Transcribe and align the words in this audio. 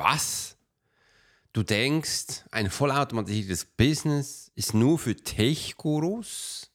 Was? 0.00 0.56
Du 1.52 1.62
denkst, 1.62 2.46
ein 2.52 2.70
vollautomatisiertes 2.70 3.66
Business 3.66 4.50
ist 4.54 4.72
nur 4.72 4.98
für 4.98 5.14
Tech-Gurus? 5.14 6.70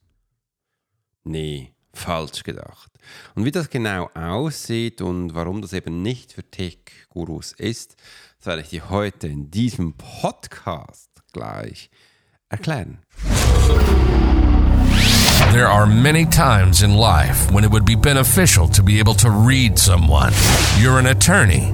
Nee, 1.23 1.73
falsch 1.91 2.43
gedacht. 2.43 2.91
Und 3.33 3.43
wie 3.43 3.51
das 3.51 3.71
genau 3.71 4.11
aussieht 4.13 5.01
und 5.01 5.33
warum 5.33 5.63
das 5.63 5.73
eben 5.73 6.03
nicht 6.03 6.33
für 6.33 6.43
Tech-Gurus 6.43 7.53
ist, 7.53 7.95
das 8.37 8.45
werde 8.45 8.61
ich 8.61 8.69
dir 8.69 8.91
heute 8.91 9.27
in 9.27 9.49
diesem 9.49 9.95
Podcast 9.95 11.09
gleich 11.33 11.89
erklären. 12.49 12.99
There 15.51 15.67
are 15.67 15.87
many 15.87 16.27
times 16.27 16.83
in 16.83 16.91
life 16.91 17.51
when 17.51 17.63
it 17.63 17.71
would 17.71 17.85
be 17.85 17.95
beneficial 17.95 18.69
to 18.69 18.83
be 18.83 18.99
able 18.99 19.15
to 19.15 19.29
read 19.29 19.79
someone. 19.79 20.31
You're 20.79 20.99
an 20.99 21.07
attorney, 21.07 21.73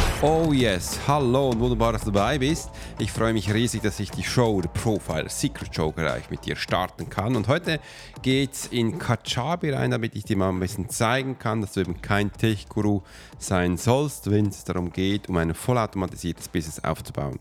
Oh 0.23 0.53
yes, 0.53 0.99
hallo 1.07 1.49
und 1.49 1.59
wunderbar, 1.59 1.93
dass 1.93 2.03
du 2.03 2.11
dabei 2.11 2.37
bist. 2.37 2.69
Ich 2.99 3.11
freue 3.11 3.33
mich 3.33 3.51
riesig, 3.51 3.81
dass 3.81 3.99
ich 3.99 4.11
die 4.11 4.23
Show, 4.23 4.61
die 4.61 4.67
Profile 4.67 5.27
Secret 5.27 5.73
Show 5.73 5.91
gleich 5.91 6.29
mit 6.29 6.45
dir 6.45 6.55
starten 6.55 7.09
kann. 7.09 7.35
Und 7.35 7.47
heute 7.47 7.79
geht's 8.21 8.67
in 8.67 8.99
Kajabi 8.99 9.71
rein, 9.71 9.89
damit 9.89 10.15
ich 10.15 10.23
dir 10.23 10.37
mal 10.37 10.49
ein 10.49 10.59
bisschen 10.59 10.89
zeigen 10.89 11.39
kann, 11.39 11.61
dass 11.61 11.73
du 11.73 11.79
eben 11.79 12.03
kein 12.03 12.31
Tech-Guru 12.31 13.01
sein 13.39 13.77
sollst, 13.77 14.29
wenn 14.29 14.45
es 14.45 14.63
darum 14.63 14.93
geht, 14.93 15.27
um 15.27 15.37
ein 15.37 15.55
vollautomatisiertes 15.55 16.49
Business 16.49 16.83
aufzubauen. 16.83 17.39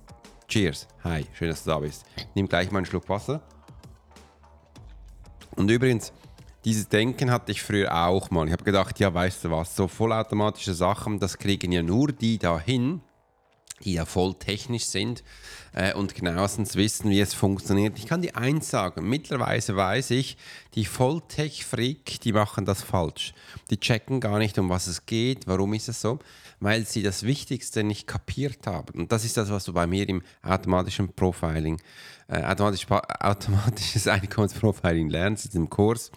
Cheers, 0.49 0.89
hi, 1.05 1.27
schön, 1.35 1.51
dass 1.51 1.63
du 1.63 1.71
da 1.73 1.81
bist. 1.81 2.07
Nimm 2.35 2.49
gleich 2.49 2.71
mal 2.71 2.79
einen 2.79 2.87
Schluck 2.87 3.07
Wasser. 3.11 3.43
Und 5.55 5.71
übrigens, 5.71 6.15
dieses 6.65 6.89
Denken 6.89 7.31
hatte 7.31 7.53
ich 7.53 7.63
früher 7.63 7.95
auch 7.95 8.31
mal. 8.31 8.47
Ich 8.47 8.53
habe 8.53 8.65
gedacht, 8.65 8.99
ja, 9.01 9.13
weißt 9.13 9.45
du 9.45 9.51
was, 9.51 9.75
so 9.75 9.89
vollautomatische 9.89 10.75
Sachen, 10.75 11.19
das 11.19 11.39
kriegen 11.39 11.73
ja 11.73 11.83
nur 11.83 12.13
die 12.13 12.39
dahin, 12.39 13.01
die 13.83 13.95
ja 13.95 14.05
voll 14.05 14.35
technisch 14.35 14.85
sind 14.85 15.25
äh, 15.73 15.95
und 15.95 16.15
genauestens 16.15 16.77
wissen, 16.77 17.11
wie 17.11 17.21
es 17.21 17.33
funktioniert. 17.33 17.99
Ich 17.99 18.07
kann 18.07 18.21
dir 18.21 18.37
eins 18.37 18.69
sagen, 18.69 19.09
mittlerweile 19.09 19.75
weiß 19.75 20.11
ich, 20.11 20.37
die 20.75 20.85
Volltech-Freak, 20.85 22.21
die 22.21 22.33
machen 22.33 22.67
das 22.67 22.83
falsch. 22.83 23.33
Die 23.71 23.81
checken 23.81 24.21
gar 24.21 24.39
nicht, 24.39 24.59
um 24.59 24.69
was 24.69 24.87
es 24.87 25.07
geht. 25.07 25.47
Warum 25.47 25.73
ist 25.73 25.89
es 25.89 26.03
so? 26.03 26.19
Weil 26.61 26.85
sie 26.85 27.03
das 27.03 27.23
Wichtigste 27.23 27.83
nicht 27.83 28.07
kapiert 28.07 28.67
haben. 28.67 29.01
Und 29.01 29.13
das 29.13 29.25
ist 29.25 29.39
das, 29.39 29.51
was 29.51 29.65
du 29.65 29.73
bei 29.73 29.87
mir 29.87 30.07
im 30.09 30.23
automatischen 30.43 31.15
Profiling, 31.15 31.81
äh, 32.29 32.43
automatisch, 32.43 32.87
automatisches 33.21 34.07
Einkommensprofiling 34.07 35.09
lernst, 35.09 35.47
in 35.47 35.51
diesem 35.53 35.71
Kurs 35.71 36.11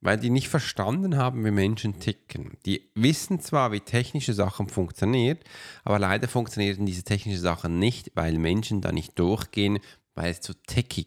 weil 0.00 0.18
die 0.18 0.30
nicht 0.30 0.48
verstanden 0.48 1.16
haben, 1.16 1.44
wie 1.44 1.50
Menschen 1.50 1.98
ticken. 1.98 2.56
Die 2.66 2.90
wissen 2.94 3.40
zwar, 3.40 3.72
wie 3.72 3.80
technische 3.80 4.32
Sachen 4.32 4.68
funktionieren, 4.68 5.38
aber 5.84 5.98
leider 5.98 6.28
funktionieren 6.28 6.86
diese 6.86 7.02
technischen 7.02 7.40
Sachen 7.40 7.78
nicht, 7.78 8.12
weil 8.14 8.38
Menschen 8.38 8.80
da 8.80 8.92
nicht 8.92 9.18
durchgehen, 9.18 9.78
weil 10.14 10.30
es 10.30 10.40
zu 10.40 10.54
techy 10.54 11.06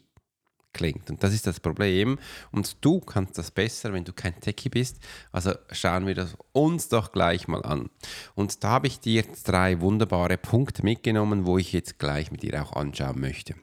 klingt. 0.72 1.10
Und 1.10 1.22
das 1.22 1.32
ist 1.34 1.46
das 1.46 1.60
Problem. 1.60 2.18
Und 2.50 2.84
du 2.84 3.00
kannst 3.00 3.38
das 3.38 3.50
besser, 3.50 3.92
wenn 3.92 4.04
du 4.04 4.12
kein 4.12 4.38
Techie 4.40 4.70
bist. 4.70 4.98
Also 5.30 5.52
schauen 5.70 6.06
wir 6.06 6.14
das 6.14 6.36
uns 6.52 6.88
doch 6.88 7.12
gleich 7.12 7.48
mal 7.48 7.62
an. 7.62 7.90
Und 8.34 8.64
da 8.64 8.70
habe 8.70 8.86
ich 8.86 9.00
dir 9.00 9.24
drei 9.44 9.80
wunderbare 9.80 10.38
Punkte 10.38 10.82
mitgenommen, 10.82 11.46
wo 11.46 11.58
ich 11.58 11.72
jetzt 11.72 11.98
gleich 11.98 12.30
mit 12.30 12.42
dir 12.42 12.62
auch 12.62 12.72
anschauen 12.72 13.20
möchte. 13.20 13.54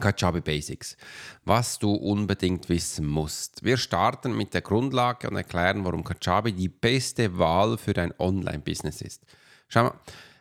Kajabi 0.00 0.40
Basics, 0.40 0.96
was 1.44 1.78
du 1.78 1.92
unbedingt 1.92 2.68
wissen 2.68 3.06
musst. 3.06 3.62
Wir 3.64 3.76
starten 3.76 4.36
mit 4.36 4.54
der 4.54 4.62
Grundlage 4.62 5.28
und 5.28 5.36
erklären, 5.36 5.84
warum 5.84 6.02
Kajabi 6.02 6.52
die 6.52 6.68
beste 6.68 7.38
Wahl 7.38 7.78
für 7.78 7.92
dein 7.92 8.12
Online-Business 8.18 9.02
ist. 9.02 9.22
Schau 9.68 9.84
mal, 9.84 9.94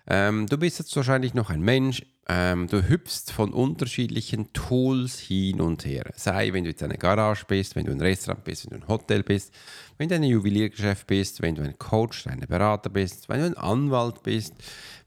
ähm, 0.08 0.48
du 0.48 0.58
bist 0.58 0.80
jetzt 0.80 0.96
wahrscheinlich 0.96 1.36
noch 1.36 1.50
ein 1.52 1.62
Mensch, 1.62 2.02
ähm, 2.32 2.68
du 2.68 2.88
hüpfst 2.88 3.32
von 3.32 3.54
unterschiedlichen 3.54 4.54
Tools 4.54 5.20
hin 5.20 5.60
und 5.62 5.84
her. 5.84 6.12
Sei, 6.16 6.54
wenn 6.54 6.64
du 6.64 6.70
jetzt 6.70 6.84
eine 6.84 6.98
Garage 6.98 7.44
bist, 7.48 7.76
wenn 7.76 7.86
du 7.86 7.92
ein 7.92 8.02
Restaurant 8.02 8.44
bist, 8.44 8.66
wenn 8.70 8.80
du 8.80 8.86
ein 8.86 8.88
Hotel 8.88 9.24
bist, 9.24 9.52
wenn 9.98 10.10
du 10.10 10.16
ein 10.16 10.24
Juweliergeschäft 10.24 11.08
bist, 11.08 11.42
wenn 11.42 11.56
du 11.56 11.64
ein 11.64 11.78
Coach, 11.80 12.28
ein 12.28 12.40
Berater 12.42 12.92
bist, 12.92 13.30
wenn 13.30 13.40
du 13.40 13.46
ein 13.48 13.58
Anwalt 13.58 14.22
bist, 14.22 14.54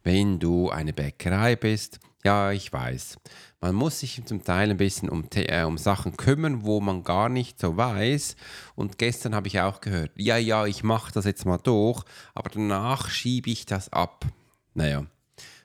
wenn 0.02 0.40
du 0.40 0.70
eine 0.70 0.92
Bäckerei 0.92 1.54
bist. 1.54 2.00
Ja, 2.24 2.50
ich 2.50 2.72
weiß. 2.72 3.18
Man 3.62 3.76
muss 3.76 4.00
sich 4.00 4.20
zum 4.24 4.42
Teil 4.42 4.70
ein 4.70 4.76
bisschen 4.76 5.08
um, 5.08 5.24
äh, 5.34 5.62
um 5.62 5.78
Sachen 5.78 6.16
kümmern, 6.16 6.64
wo 6.64 6.80
man 6.80 7.04
gar 7.04 7.28
nicht 7.28 7.60
so 7.60 7.76
weiß. 7.76 8.34
Und 8.74 8.98
gestern 8.98 9.36
habe 9.36 9.46
ich 9.46 9.60
auch 9.60 9.80
gehört, 9.80 10.10
ja, 10.16 10.36
ja, 10.36 10.66
ich 10.66 10.82
mache 10.82 11.12
das 11.12 11.26
jetzt 11.26 11.46
mal 11.46 11.58
durch, 11.58 12.02
aber 12.34 12.50
danach 12.50 13.08
schiebe 13.08 13.50
ich 13.50 13.64
das 13.64 13.92
ab. 13.92 14.26
Naja, 14.74 15.06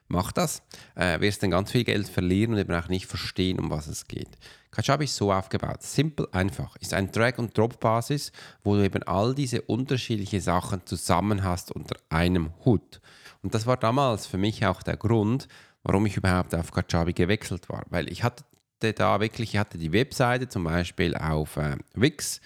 mach 0.09 0.31
das. 0.31 0.61
Äh, 0.93 1.19
wirst 1.21 1.41
dann 1.41 1.49
ganz 1.49 1.71
viel 1.71 1.83
Geld 1.83 2.07
verlieren 2.07 2.53
und 2.53 2.59
eben 2.59 2.75
auch 2.75 2.87
nicht 2.87 3.07
verstehen, 3.07 3.59
um 3.59 3.71
was 3.71 3.87
es 3.87 4.07
geht. 4.07 4.37
Kajabi 4.69 5.05
ist 5.05 5.15
so 5.15 5.33
aufgebaut. 5.33 5.81
Simpel, 5.81 6.27
einfach. 6.31 6.75
Ist 6.75 6.93
ein 6.93 7.11
Drag-and-Drop-Basis, 7.11 8.31
wo 8.63 8.75
du 8.75 8.85
eben 8.85 9.01
all 9.03 9.33
diese 9.33 9.63
unterschiedlichen 9.63 10.39
Sachen 10.39 10.85
zusammen 10.85 11.43
hast 11.43 11.71
unter 11.71 11.95
einem 12.09 12.51
Hut. 12.63 13.01
Und 13.41 13.55
das 13.55 13.65
war 13.65 13.77
damals 13.77 14.27
für 14.27 14.37
mich 14.37 14.65
auch 14.67 14.83
der 14.83 14.97
Grund, 14.97 15.47
warum 15.87 16.05
ich 16.05 16.17
überhaupt 16.17 16.53
auf 16.53 16.71
Kajabi 16.71 17.13
gewechselt 17.13 17.69
war. 17.69 17.83
Weil 17.89 18.11
ich 18.11 18.21
hatte 18.23 18.43
da 18.79 19.19
wirklich, 19.21 19.53
ich 19.53 19.57
hatte 19.57 19.77
die 19.77 19.93
Webseite 19.93 20.49
zum 20.49 20.65
Beispiel 20.65 21.15
auf 21.15 21.55
äh, 21.55 21.77
Wix. 21.93 22.41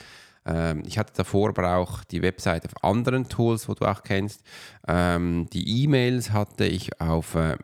Ähm, 0.45 0.83
ich 0.85 0.99
hatte 0.99 1.11
davor 1.15 1.49
aber 1.49 1.75
auch 1.77 2.03
die 2.03 2.21
Webseite 2.21 2.67
auf 2.67 2.83
anderen 2.83 3.29
Tools, 3.29 3.67
wo 3.67 3.73
du 3.73 3.85
auch 3.85 4.03
kennst. 4.03 4.43
Ähm, 4.87 5.49
die 5.51 5.83
E-Mails 5.83 6.31
hatte 6.31 6.65
ich 6.65 7.01
auf 7.01 7.33
äh, 7.33 7.57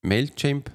Mailchimp. 0.00 0.70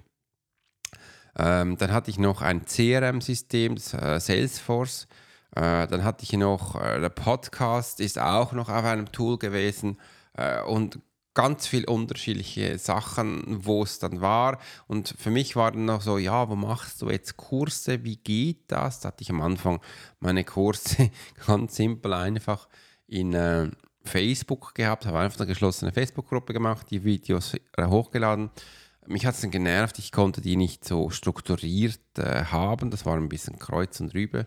Ähm, 1.38 1.78
dann 1.78 1.92
hatte 1.92 2.12
ich 2.12 2.20
noch 2.20 2.44
ein 2.44 2.66
CRM-System, 2.66 3.78
äh, 3.94 4.20
Salesforce. 4.20 5.08
Äh, 5.56 5.88
dann 5.88 6.04
hatte 6.04 6.24
ich 6.24 6.32
noch, 6.34 6.80
äh, 6.80 7.02
der 7.02 7.10
Podcast 7.10 8.00
ist 8.00 8.20
auch 8.20 8.54
noch 8.54 8.70
auf 8.70 8.86
einem 8.86 9.12
Tool 9.12 9.40
gewesen. 9.40 10.00
Äh, 10.34 10.62
und 10.62 11.00
ganz 11.36 11.68
viele 11.68 11.86
unterschiedliche 11.86 12.80
Sachen, 12.80 13.64
wo 13.66 13.84
es 13.84 14.00
dann 14.00 14.22
war. 14.22 14.58
Und 14.88 15.14
für 15.20 15.30
mich 15.30 15.56
war 15.56 15.72
dann 15.72 15.86
noch 15.86 16.02
so, 16.02 16.18
ja, 16.18 16.50
wo 16.50 16.56
machst 16.56 17.02
du 17.02 17.10
jetzt 17.10 17.38
Kurse? 17.38 18.04
Wie 18.04 18.18
geht 18.18 18.64
das? 18.72 19.02
Da 19.02 19.10
hatte 19.10 19.22
ich 19.22 19.30
am 19.30 19.42
Anfang 19.42 19.82
meine 20.20 20.44
Kurse 20.44 21.12
ganz 21.46 21.76
simpel 21.76 22.14
einfach 22.14 22.68
in 23.08 23.34
äh, 23.34 23.70
Facebook 24.04 24.74
gehabt, 24.74 25.06
habe 25.06 25.20
einfach 25.20 25.40
eine 25.40 25.48
geschlossene 25.48 25.92
Facebook-Gruppe 25.92 26.54
gemacht, 26.54 26.88
die 26.90 27.04
Videos 27.04 27.54
äh, 27.54 27.86
hochgeladen. 27.86 28.50
Mich 29.08 29.26
hat 29.26 29.36
es 29.36 29.42
dann 29.42 29.52
genervt, 29.52 30.00
ich 30.00 30.12
konnte 30.12 30.42
die 30.42 30.56
nicht 30.56 30.86
so 30.86 31.10
strukturiert 31.10 32.00
äh, 32.18 32.46
haben. 32.46 32.90
Das 32.90 33.06
war 33.06 33.18
ein 33.18 33.30
bisschen 33.30 33.60
kreuz 33.60 34.00
und 34.00 34.14
rüber. 34.14 34.46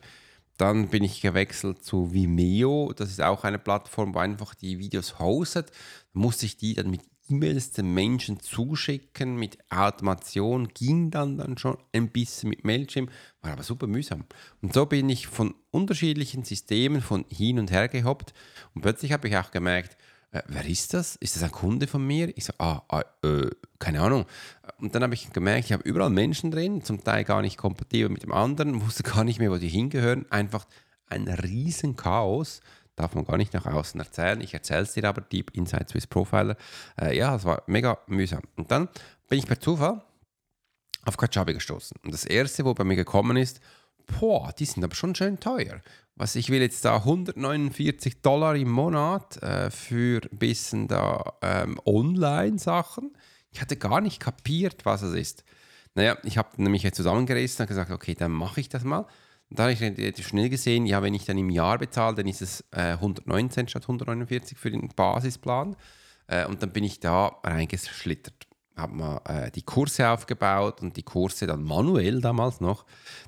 Dann 0.58 0.88
bin 0.88 1.04
ich 1.04 1.20
gewechselt 1.22 1.82
zu 1.82 2.12
Vimeo. 2.12 2.92
Das 2.94 3.08
ist 3.08 3.22
auch 3.22 3.44
eine 3.44 3.58
Plattform, 3.58 4.14
wo 4.14 4.18
einfach 4.18 4.54
die 4.54 4.78
Videos 4.78 5.18
hostet. 5.18 5.70
Da 6.12 6.20
musste 6.20 6.46
ich 6.46 6.56
die 6.56 6.74
dann 6.74 6.90
mit 6.90 7.00
E-Mails 7.30 7.72
den 7.72 7.92
Menschen 7.92 8.40
zuschicken, 8.40 9.36
mit 9.36 9.58
Automation 9.70 10.68
ging 10.68 11.10
dann, 11.10 11.36
dann 11.36 11.58
schon 11.58 11.76
ein 11.92 12.08
bisschen 12.08 12.48
mit 12.48 12.64
Mailchimp, 12.64 13.10
war 13.42 13.52
aber 13.52 13.62
super 13.62 13.86
mühsam. 13.86 14.24
Und 14.62 14.72
so 14.72 14.86
bin 14.86 15.08
ich 15.10 15.26
von 15.26 15.54
unterschiedlichen 15.70 16.44
Systemen 16.44 17.02
von 17.02 17.26
hin 17.28 17.58
und 17.58 17.70
her 17.70 17.88
gehoppt 17.88 18.32
und 18.74 18.80
plötzlich 18.80 19.12
habe 19.12 19.28
ich 19.28 19.36
auch 19.36 19.50
gemerkt, 19.50 19.98
äh, 20.30 20.42
wer 20.46 20.66
ist 20.66 20.92
das? 20.94 21.16
Ist 21.16 21.36
das 21.36 21.42
ein 21.42 21.50
Kunde 21.50 21.86
von 21.86 22.06
mir? 22.06 22.36
Ich 22.36 22.44
so, 22.44 22.52
ah, 22.58 22.82
ah 22.88 23.02
äh, 23.22 23.50
keine 23.78 24.02
Ahnung. 24.02 24.26
Und 24.78 24.94
dann 24.94 25.02
habe 25.02 25.14
ich 25.14 25.32
gemerkt, 25.32 25.66
ich 25.66 25.72
habe 25.72 25.82
überall 25.88 26.10
Menschen 26.10 26.50
drin, 26.50 26.82
zum 26.82 27.02
Teil 27.02 27.24
gar 27.24 27.40
nicht 27.40 27.56
kompatibel 27.56 28.10
mit 28.10 28.22
dem 28.22 28.32
anderen, 28.32 28.82
wusste 28.86 29.02
gar 29.02 29.24
nicht 29.24 29.38
mehr, 29.38 29.50
wo 29.50 29.56
die 29.56 29.68
hingehören. 29.68 30.30
Einfach 30.30 30.66
ein 31.06 31.28
riesen 31.28 31.96
Chaos. 31.96 32.60
Darf 32.94 33.14
man 33.14 33.24
gar 33.24 33.36
nicht 33.36 33.54
nach 33.54 33.64
außen 33.64 34.00
erzählen. 34.00 34.40
Ich 34.40 34.52
erzähle 34.52 34.82
es 34.82 34.92
dir 34.92 35.04
aber, 35.04 35.20
Deep 35.20 35.52
Inside 35.56 35.86
Swiss 35.88 36.06
Profiler. 36.06 36.56
Äh, 37.00 37.16
ja, 37.16 37.36
es 37.36 37.44
war 37.44 37.62
mega 37.66 37.98
mühsam. 38.08 38.42
Und 38.56 38.70
dann 38.70 38.88
bin 39.28 39.38
ich 39.38 39.46
per 39.46 39.60
Zufall 39.60 40.02
auf 41.04 41.16
Kajabi 41.16 41.54
gestoßen. 41.54 41.96
Und 42.04 42.12
das 42.12 42.24
erste, 42.24 42.64
wo 42.64 42.74
bei 42.74 42.84
mir 42.84 42.96
gekommen 42.96 43.36
ist, 43.36 43.60
boah, 44.18 44.52
die 44.58 44.64
sind 44.64 44.84
aber 44.84 44.94
schon 44.94 45.14
schön 45.14 45.38
teuer. 45.38 45.80
Was 46.18 46.34
ich 46.34 46.50
will 46.50 46.60
jetzt 46.60 46.84
da 46.84 46.96
149 46.96 48.22
Dollar 48.22 48.56
im 48.56 48.72
Monat 48.72 49.40
äh, 49.40 49.70
für 49.70 50.20
ein 50.32 50.36
bisschen 50.36 50.88
da 50.88 51.34
ähm, 51.42 51.80
Online-Sachen. 51.86 53.12
Ich 53.52 53.60
hatte 53.60 53.76
gar 53.76 54.00
nicht 54.00 54.18
kapiert, 54.18 54.84
was 54.84 55.02
es 55.02 55.14
ist. 55.14 55.44
Naja, 55.94 56.18
ich 56.24 56.36
habe 56.36 56.60
nämlich 56.60 56.82
jetzt 56.82 56.96
zusammengerissen 56.96 57.62
und 57.62 57.68
gesagt, 57.68 57.92
okay, 57.92 58.16
dann 58.16 58.32
mache 58.32 58.60
ich 58.60 58.68
das 58.68 58.82
mal. 58.82 59.06
Und 59.48 59.60
da 59.60 59.70
habe 59.70 59.72
ich 59.72 60.26
schnell 60.26 60.48
gesehen, 60.48 60.86
ja, 60.86 61.02
wenn 61.02 61.14
ich 61.14 61.24
dann 61.24 61.38
im 61.38 61.50
Jahr 61.50 61.78
bezahle, 61.78 62.16
dann 62.16 62.26
ist 62.26 62.42
es 62.42 62.64
äh, 62.72 62.94
119 62.94 63.68
statt 63.68 63.84
149 63.84 64.58
für 64.58 64.72
den 64.72 64.88
Basisplan. 64.88 65.76
Äh, 66.26 66.46
und 66.46 66.64
dann 66.64 66.72
bin 66.72 66.82
ich 66.82 66.98
da 66.98 67.28
reingeschlittert 67.44 68.48
habe 68.76 68.94
mal 68.94 69.20
äh, 69.24 69.50
die 69.50 69.62
Kurse 69.62 70.08
aufgebaut 70.08 70.82
und 70.82 70.96
die 70.96 71.02
Kurse 71.02 71.48
dann 71.48 71.64
manuell 71.64 72.20
damals 72.20 72.60
noch 72.60 72.84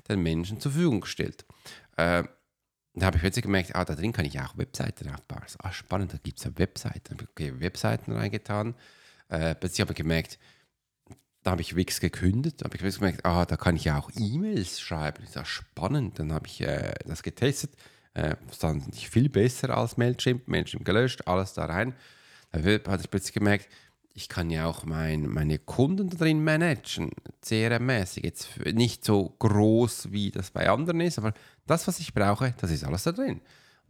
den 0.07 0.23
Menschen 0.23 0.61
zur 0.61 0.71
Verfügung 0.71 1.01
gestellt. 1.01 1.45
Da 2.93 3.05
habe 3.05 3.17
ich 3.17 3.21
plötzlich 3.21 3.43
gemerkt, 3.43 3.75
ah, 3.75 3.85
da 3.85 3.95
drin 3.95 4.11
kann 4.11 4.25
ich 4.25 4.39
auch 4.39 4.57
Webseiten 4.57 5.09
aufbauen. 5.09 5.43
So, 5.47 5.57
ah, 5.59 5.71
spannend, 5.71 6.13
da 6.13 6.17
gibt 6.17 6.39
es 6.39 6.43
ja 6.45 6.51
Webseiten. 6.57 7.17
Da 7.17 7.25
habe 7.25 7.27
ich 7.37 7.59
Webseiten 7.61 8.11
reingetan. 8.11 8.75
Äh, 9.29 9.55
plötzlich 9.55 9.81
habe 9.81 9.93
ich 9.93 9.97
gemerkt, 9.97 10.39
da 11.43 11.51
habe 11.51 11.61
ich 11.61 11.75
Wix 11.75 12.01
gekündigt, 12.01 12.61
da 12.61 12.65
habe 12.65 12.75
ich 12.75 12.95
gemerkt, 12.95 13.25
ah, 13.25 13.45
da 13.45 13.55
kann 13.55 13.75
ich 13.75 13.85
ja 13.85 13.97
auch 13.97 14.11
E-Mails 14.15 14.79
schreiben. 14.79 15.19
Das 15.21 15.29
ist 15.29 15.35
ja 15.35 15.45
spannend. 15.45 16.19
Dann 16.19 16.33
habe 16.33 16.47
ich 16.47 16.61
äh, 16.61 16.93
das 17.05 17.23
getestet. 17.23 17.71
Äh, 18.13 18.35
stand 18.53 18.93
viel 18.93 19.29
besser 19.29 19.75
als 19.75 19.95
Mailchimp. 19.95 20.47
Mailchimp 20.47 20.83
gelöscht, 20.83 21.27
alles 21.27 21.53
da 21.53 21.65
rein. 21.65 21.95
Da 22.51 22.59
habe 22.59 23.01
ich 23.01 23.09
plötzlich 23.09 23.33
gemerkt, 23.33 23.69
ich 24.13 24.29
kann 24.29 24.49
ja 24.49 24.65
auch 24.65 24.85
mein, 24.85 25.27
meine 25.27 25.57
Kunden 25.59 26.09
da 26.09 26.17
drin 26.17 26.43
managen, 26.43 27.11
CRM-mäßig. 27.43 28.23
Jetzt 28.23 28.59
nicht 28.73 29.05
so 29.05 29.35
groß, 29.39 30.11
wie 30.11 30.31
das 30.31 30.51
bei 30.51 30.69
anderen 30.69 31.01
ist, 31.01 31.17
aber 31.17 31.33
das, 31.65 31.87
was 31.87 31.99
ich 31.99 32.13
brauche, 32.13 32.53
das 32.57 32.71
ist 32.71 32.83
alles 32.83 33.03
da 33.03 33.11
drin. 33.11 33.41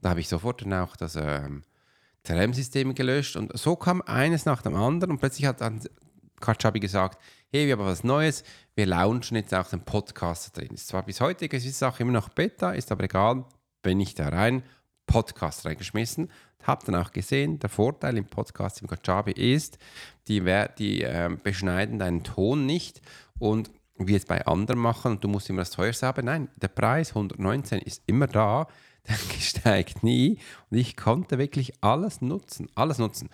Da 0.01 0.09
habe 0.09 0.19
ich 0.19 0.29
sofort 0.29 0.61
dann 0.61 0.73
auch 0.73 0.95
das 0.95 1.15
ähm, 1.15 1.63
CRM-System 2.23 2.93
gelöscht 2.93 3.35
und 3.35 3.57
so 3.57 3.75
kam 3.75 4.01
eines 4.03 4.45
nach 4.45 4.61
dem 4.61 4.75
anderen 4.75 5.11
und 5.11 5.19
plötzlich 5.19 5.45
hat 5.45 5.61
dann 5.61 5.81
Kajabi 6.39 6.79
gesagt, 6.79 7.21
hey, 7.49 7.67
wir 7.67 7.73
haben 7.73 7.85
was 7.85 8.03
Neues, 8.03 8.43
wir 8.75 8.85
launchen 8.85 9.37
jetzt 9.37 9.53
auch 9.53 9.67
den 9.67 9.83
Podcast 9.83 10.47
da 10.47 10.61
drin. 10.61 10.73
Ist 10.73 10.87
zwar 10.87 11.03
bis 11.03 11.21
heute 11.21 11.45
ist 11.45 11.65
die 11.65 11.69
Sache 11.69 12.03
immer 12.03 12.11
noch 12.11 12.29
Beta, 12.29 12.71
ist 12.71 12.91
aber 12.91 13.03
egal, 13.03 13.45
bin 13.81 13.99
ich 13.99 14.15
da 14.15 14.29
rein, 14.29 14.63
Podcast 15.05 15.65
reingeschmissen 15.65 16.29
habe 16.63 16.85
dann 16.85 16.95
auch 16.95 17.11
gesehen, 17.11 17.59
der 17.59 17.69
Vorteil 17.69 18.17
im 18.17 18.25
Podcast 18.25 18.81
im 18.81 18.87
Kajabi 18.87 19.31
ist, 19.31 19.77
die, 20.27 20.41
die 20.77 21.01
äh, 21.03 21.29
beschneiden 21.41 21.99
deinen 21.99 22.23
Ton 22.23 22.65
nicht 22.65 23.01
und 23.39 23.71
wie 23.97 24.15
es 24.15 24.25
bei 24.25 24.45
anderen 24.45 24.79
machen 24.79 25.13
und 25.13 25.23
du 25.23 25.27
musst 25.27 25.49
immer 25.49 25.61
das 25.61 25.71
teuerste 25.71 26.07
haben. 26.07 26.25
Nein, 26.25 26.49
der 26.55 26.69
Preis 26.69 27.09
119 27.09 27.79
ist 27.79 28.03
immer 28.07 28.27
da, 28.27 28.67
der 29.07 29.15
steigt 29.39 30.03
nie 30.03 30.39
und 30.69 30.77
ich 30.77 30.97
konnte 30.97 31.37
wirklich 31.37 31.73
alles 31.81 32.21
nutzen, 32.21 32.69
alles 32.75 32.97
nutzen. 32.97 33.29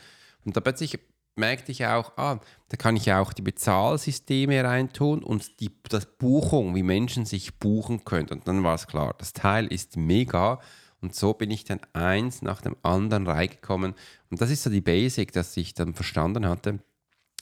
Und 0.45 0.55
da 0.55 0.61
plötzlich 0.61 0.99
merkte 1.35 1.71
ich 1.71 1.85
auch, 1.85 2.17
ah, 2.17 2.39
da 2.69 2.77
kann 2.77 2.95
ich 2.95 3.13
auch 3.13 3.31
die 3.31 3.43
Bezahlsysteme 3.43 4.63
reintun 4.63 5.23
und 5.23 5.59
die 5.59 5.71
das 5.87 6.05
Buchung, 6.05 6.73
wie 6.75 6.83
Menschen 6.83 7.25
sich 7.25 7.59
buchen 7.59 8.05
können. 8.05 8.29
Und 8.29 8.47
dann 8.47 8.63
war 8.63 8.75
es 8.75 8.87
klar, 8.87 9.13
das 9.19 9.33
Teil 9.33 9.67
ist 9.67 9.97
mega 9.97 10.59
und 11.01 11.13
so 11.13 11.33
bin 11.33 11.51
ich 11.51 11.63
dann 11.63 11.79
eins 11.93 12.41
nach 12.41 12.61
dem 12.61 12.75
anderen 12.81 13.27
reingekommen. 13.27 13.93
Und 14.29 14.41
das 14.41 14.49
ist 14.49 14.63
so 14.63 14.69
die 14.69 14.81
Basic, 14.81 15.31
dass 15.31 15.55
ich 15.57 15.73
dann 15.73 15.93
verstanden 15.93 16.47
hatte, 16.47 16.79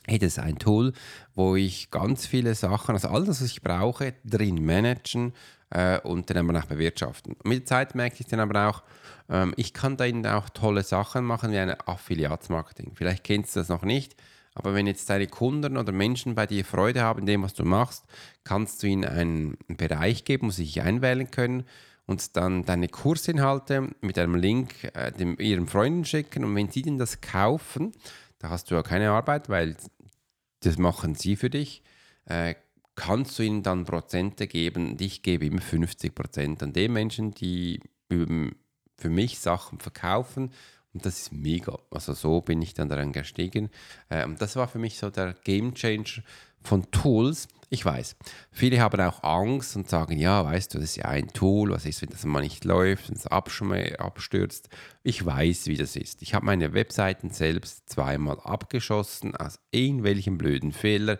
hey, 0.07 0.19
das 0.19 0.33
ist 0.33 0.39
ein 0.39 0.59
Tool, 0.59 0.93
wo 1.33 1.55
ich 1.55 1.89
ganz 1.89 2.25
viele 2.25 2.53
Sachen, 2.53 2.93
also 2.93 3.07
all 3.07 3.25
das, 3.25 3.41
was 3.41 3.49
ich 3.49 3.61
brauche, 3.61 4.13
drin 4.23 4.63
managen 4.63 5.33
äh, 5.71 5.99
und 6.01 6.29
dann 6.29 6.49
aber 6.49 6.59
auch 6.59 6.65
bewirtschaften. 6.65 7.35
Mit 7.43 7.59
der 7.59 7.65
Zeit 7.65 7.95
merke 7.95 8.17
ich 8.19 8.27
dann 8.27 8.39
aber 8.39 8.69
auch, 8.69 8.83
ähm, 9.29 9.53
ich 9.57 9.73
kann 9.73 9.97
da 9.97 10.05
ihnen 10.05 10.27
auch 10.27 10.49
tolle 10.49 10.83
Sachen 10.83 11.25
machen, 11.25 11.51
wie 11.51 11.57
ein 11.57 11.75
Affiliatsmarketing. 11.87 12.91
Vielleicht 12.93 13.23
kennst 13.23 13.55
du 13.55 13.61
das 13.61 13.69
noch 13.69 13.83
nicht, 13.83 14.15
aber 14.53 14.73
wenn 14.75 14.85
jetzt 14.85 15.09
deine 15.09 15.27
Kunden 15.27 15.75
oder 15.75 15.91
Menschen 15.91 16.35
bei 16.35 16.45
dir 16.45 16.63
Freude 16.63 17.01
haben 17.01 17.21
in 17.21 17.25
dem, 17.25 17.43
was 17.43 17.53
du 17.53 17.65
machst, 17.65 18.05
kannst 18.43 18.83
du 18.83 18.87
ihnen 18.87 19.05
einen 19.05 19.57
Bereich 19.67 20.23
geben, 20.23 20.47
wo 20.47 20.51
sie 20.51 20.65
sich 20.65 20.81
einwählen 20.81 21.31
können 21.31 21.65
und 22.05 22.35
dann 22.35 22.65
deine 22.65 22.87
Kursinhalte 22.87 23.89
mit 24.01 24.17
einem 24.19 24.35
Link 24.35 24.83
äh, 24.93 25.11
dem, 25.11 25.37
ihren 25.39 25.67
Freunden 25.67 26.05
schicken. 26.05 26.43
Und 26.43 26.55
wenn 26.55 26.69
sie 26.69 26.81
denn 26.81 26.97
das 26.97 27.21
kaufen, 27.21 27.93
da 28.39 28.49
hast 28.49 28.69
du 28.69 28.75
ja 28.75 28.83
keine 28.83 29.11
Arbeit, 29.11 29.49
weil 29.49 29.75
das 30.61 30.77
machen 30.77 31.15
sie 31.15 31.35
für 31.35 31.49
dich, 31.49 31.83
äh, 32.25 32.55
kannst 32.95 33.37
du 33.37 33.43
ihnen 33.43 33.63
dann 33.63 33.85
Prozente 33.85 34.47
geben. 34.47 34.97
Ich 34.99 35.21
gebe 35.21 35.45
immer 35.45 35.61
50 35.61 36.15
Prozent 36.15 36.63
an 36.63 36.73
den 36.73 36.93
Menschen, 36.93 37.33
die 37.33 37.81
für 38.09 39.09
mich 39.09 39.39
Sachen 39.39 39.79
verkaufen. 39.79 40.51
Und 40.95 41.05
das 41.05 41.19
ist 41.19 41.33
mega. 41.33 41.77
Also 41.91 42.13
so 42.13 42.39
bin 42.39 42.61
ich 42.61 42.73
dann 42.73 42.87
daran 42.87 43.11
gestiegen. 43.11 43.69
Äh, 44.07 44.23
und 44.23 44.41
das 44.41 44.55
war 44.55 44.69
für 44.69 44.79
mich 44.79 44.97
so 44.97 45.09
der 45.09 45.33
Game 45.43 45.75
Changer 45.75 46.23
von 46.63 46.89
Tools. 46.89 47.49
Ich 47.69 47.83
weiß, 47.83 48.15
viele 48.49 48.79
haben 48.79 49.01
auch 49.01 49.21
Angst 49.23 49.75
und 49.75 49.89
sagen, 49.89 50.17
ja, 50.17 50.45
weißt 50.45 50.73
du, 50.73 50.77
das 50.77 50.91
ist 50.91 50.95
ja 50.95 51.05
ein 51.05 51.27
Tool, 51.27 51.71
was 51.71 51.85
ist, 51.85 52.01
wenn 52.01 52.11
das 52.11 52.23
mal 52.23 52.41
nicht 52.41 52.63
läuft, 52.63 53.09
wenn 53.09 53.17
es 53.17 53.27
abstürzt. 53.27 54.69
Ich 55.03 55.25
weiß, 55.25 55.67
wie 55.67 55.75
das 55.75 55.97
ist. 55.97 56.21
Ich 56.21 56.33
habe 56.33 56.45
meine 56.45 56.73
Webseiten 56.73 57.29
selbst 57.29 57.89
zweimal 57.89 58.39
abgeschossen 58.39 59.35
aus 59.35 59.59
irgendwelchen 59.71 60.37
blöden 60.37 60.71
Fehler, 60.71 61.19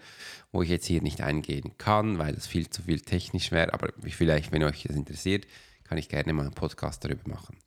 wo 0.53 0.61
ich 0.61 0.69
jetzt 0.69 0.85
hier 0.85 1.01
nicht 1.01 1.19
eingehen 1.19 1.77
kann, 1.77 2.17
weil 2.17 2.33
das 2.33 2.47
viel 2.47 2.69
zu 2.69 2.83
viel 2.83 3.01
technisch 3.01 3.51
wäre. 3.51 3.73
Aber 3.73 3.89
vielleicht, 4.07 4.53
wenn 4.53 4.63
euch 4.63 4.83
das 4.83 4.95
interessiert, 4.95 5.45
kann 5.83 5.97
ich 5.97 6.07
gerne 6.07 6.31
mal 6.31 6.43
einen 6.43 6.53
Podcast 6.53 7.03
darüber 7.03 7.27
machen. 7.29 7.57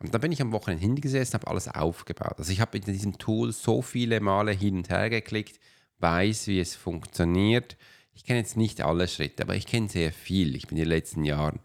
Und 0.00 0.14
dann 0.14 0.20
bin 0.20 0.32
ich 0.32 0.40
am 0.40 0.52
Wochenende 0.52 0.82
hingesessen, 0.82 1.34
habe 1.34 1.48
alles 1.48 1.68
aufgebaut. 1.68 2.38
Also 2.38 2.52
ich 2.52 2.60
habe 2.60 2.78
in 2.78 2.84
diesem 2.84 3.18
Tool 3.18 3.52
so 3.52 3.82
viele 3.82 4.20
Male 4.20 4.52
hin 4.52 4.78
und 4.78 4.88
her 4.88 5.10
geklickt, 5.10 5.60
weiß, 5.98 6.46
wie 6.46 6.58
es 6.58 6.74
funktioniert. 6.74 7.76
Ich 8.14 8.24
kenne 8.24 8.38
jetzt 8.40 8.56
nicht 8.56 8.80
alle 8.80 9.08
Schritte, 9.08 9.42
aber 9.42 9.56
ich 9.56 9.66
kenne 9.66 9.88
sehr 9.88 10.12
viel. 10.12 10.56
Ich 10.56 10.66
bin 10.66 10.78
in 10.78 10.84
den 10.84 10.88
letzten 10.88 11.24
Jahren, 11.24 11.60